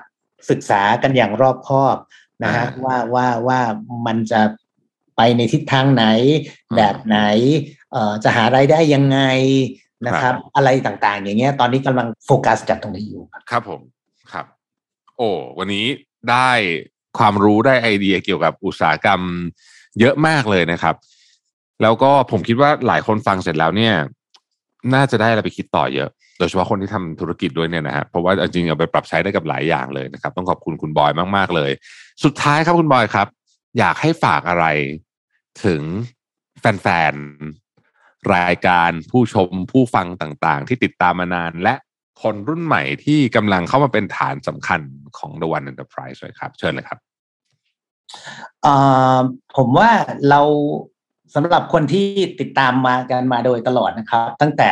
[0.50, 1.98] ศึกษากันอย่างรอบคอบ
[2.44, 3.60] นะฮะอ่าว่าว่าว่า
[4.08, 4.42] มันจะ
[5.18, 6.06] ไปในทิศทางไหน
[6.70, 7.20] อืมแบบไหน
[7.92, 9.20] เอ่อจะหารายได้ยังไง
[10.08, 13.82] นะครับ อะไรต่างๆ อย่างเงี้ย ตอนนี้กำลังโฟกัสจากตรงนี้อยู่ครับครับผม
[14.32, 14.46] ครับ
[15.18, 15.30] โอ้
[15.60, 15.86] วันนี้
[16.32, 16.52] ได้
[17.18, 19.22] ความรู้ได้ไอเดียเกี่ยวกับอุตสาหกรรม
[20.00, 20.96] เยอะมากเลยนะครับ
[21.82, 23.94] แล้วก็ผมคิดว่าหลายคนฟังเสร็จแล้วเนี่ย
[24.94, 31.72] น่าจะได้อะไรไปคิดต่อเยอะ โดยเฉพาะคนที่ทำธุรกิจด้วยเนี่ยนะฮะเพราะว่าจริงๆเอาไปปรับใช้ได้กับหลายอย่างเลยนะครับ ต้องขอบคุณคุณบอยมากๆเลย
[32.24, 33.28] สุดท้ายครับคุณบอยครับ
[33.80, 34.66] อยากให้ฝากอะไร
[35.66, 35.82] ถึง
[36.60, 37.63] แฟนๆ
[38.36, 41.76] รายการผู้ชมผู้ฟังต่างๆ ที่ติดตามมานาน และ
[42.22, 44.82] คนรุ่นใหม่ที่กำลังเข้ามาเป็นฐานสำคัญ
[45.18, 47.00] ของ The One Enterprise เลยครับ เชิญเลยครับ
[49.56, 49.90] ผมว่า
[50.30, 50.42] เรา
[51.36, 52.08] สำหรับคนที่
[52.40, 54.72] ติดตามมากันมาโดยตลอดนะครับ ตั้งแต่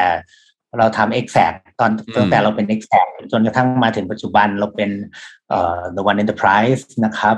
[0.78, 4.90] เราทำ exact ตอนตั้งแต่เราเป็น exact จนกระทั่งมาถึงปัจจุบันเราเป็น
[5.96, 7.36] the one enterprise นะครับ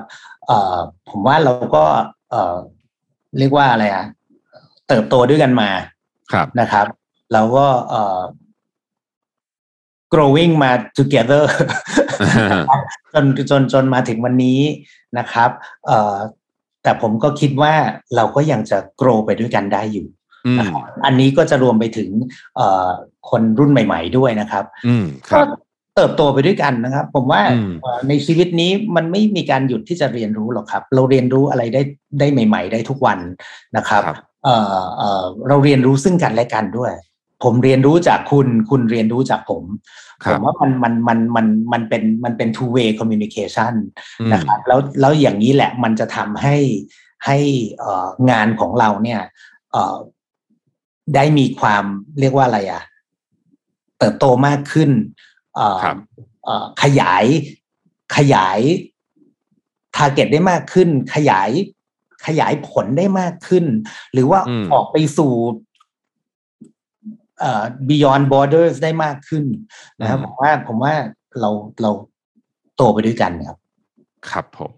[1.09, 1.83] ผมว่าเราก็
[3.37, 4.05] เรียกว่าอะไรอะ
[4.87, 5.92] เติบโตด้วยกันมาครับ
[6.61, 6.85] นะครับ
[7.33, 8.21] เราก็เอ่อ
[10.13, 11.43] growing มา together
[13.13, 14.59] จนจนจนมาถึงวันนี้
[15.17, 15.49] นะครับ
[15.87, 16.15] เอ่อ
[16.83, 17.73] แต่ผมก็คิดว่า
[18.15, 20.07] เราก็ยังจะ grow ไปด้วยกันได้อยู่
[20.59, 22.09] นะครับอันนี้ก็จะรวมไปถึง
[22.55, 22.89] เอ่อ
[23.29, 24.65] คนรุ่นใหม่ ๆด้วยนะครับ
[25.33, 25.41] ก็
[25.95, 27.41] เติบโตไปด้วยกันนะครับ ผมว่า
[28.07, 31.81] ในชีวิตนี้มันไม่มีการหยุดที่จะเรียนรู้หรอกครับ เราเรียนรู้อะไรได้
[32.19, 33.19] ได้ใหม่ ๆ ได้ทุกวัน
[33.77, 34.03] นะครับ
[34.43, 36.93] เอ่อเอ่อเราเรียนรู้ซึ่งกันและกันด้วย
[37.43, 39.63] ผมเรียนรู้จากคุณคุณเรียนรู้จากผม
[40.29, 43.73] ผมว่ามันมันมันมันมันเป็นมันเป็น two way communication
[44.33, 46.57] นะครับแล้วแล้วอย่างนี้แหละมันจะทำให้
[47.25, 47.37] ให้
[48.31, 49.21] งานของเราเนี่ย
[51.15, 51.83] ได้มีความ
[52.19, 52.83] เรียกว่าอะไรอะ
[53.97, 54.89] เติบโตมากขึ้น
[56.83, 57.25] ขยาย
[58.15, 58.59] ขยาย
[59.95, 61.49] ทาร์เก็ตได้มากขึ้น ขยาย
[62.27, 63.65] ขยายผลได้มากขึ้น
[64.13, 64.39] หรือว่า
[64.73, 65.33] ออกไปสู่
[67.39, 69.45] เอ่อ beyond borders ได้มากขึ้น
[69.99, 70.93] นะครับผมว่าผมว่า
[71.39, 71.49] เรา
[71.81, 71.91] เรา
[72.75, 73.57] โตไปด้วยกันครับ
[74.31, 74.71] ครับผม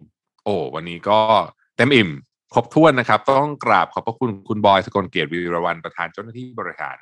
[0.43, 1.19] โอ้วันนี้ก็
[1.75, 2.09] เต็มอิ่ม
[2.53, 6.97] ครบถ้วนนะครับ ต้องกราบขอบพระคุณคุณบอยสกลเกียรติวีรวันประธานเจ้าหน้าที่บริหาร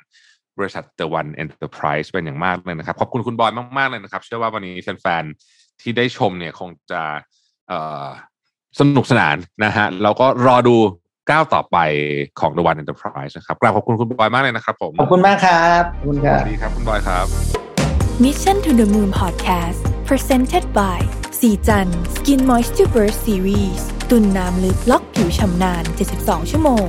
[0.58, 7.02] บริษัท The One Enterprise เป็นอย่างมากเลยนะครับ ขอบคุณคุณบอยมาก ๆ เลยนะครับ เชื่อว่าวันนี้แฟนๆที่ได้ชมเนี่ยคงจะ
[8.80, 10.76] สนุกสนานนะฮะแล้วก็รอดู
[11.30, 11.76] ก้าวต่อไป
[12.40, 17.26] ของ The One Enterprise นะครับกราบขอบคุณคุณบอยมากเลยนะครับผม ขอบคุณมากครับขอบคุณครับสวัสดีครับคุณบอยครับ
[18.24, 21.00] Mission to the Moon Podcast Presented by
[21.40, 25.84] สีจัน Skin Moisture Burst Series ตุนน้ำลึกล็อกผิวชำนาน
[26.16, 26.86] 72 ชั่วโมง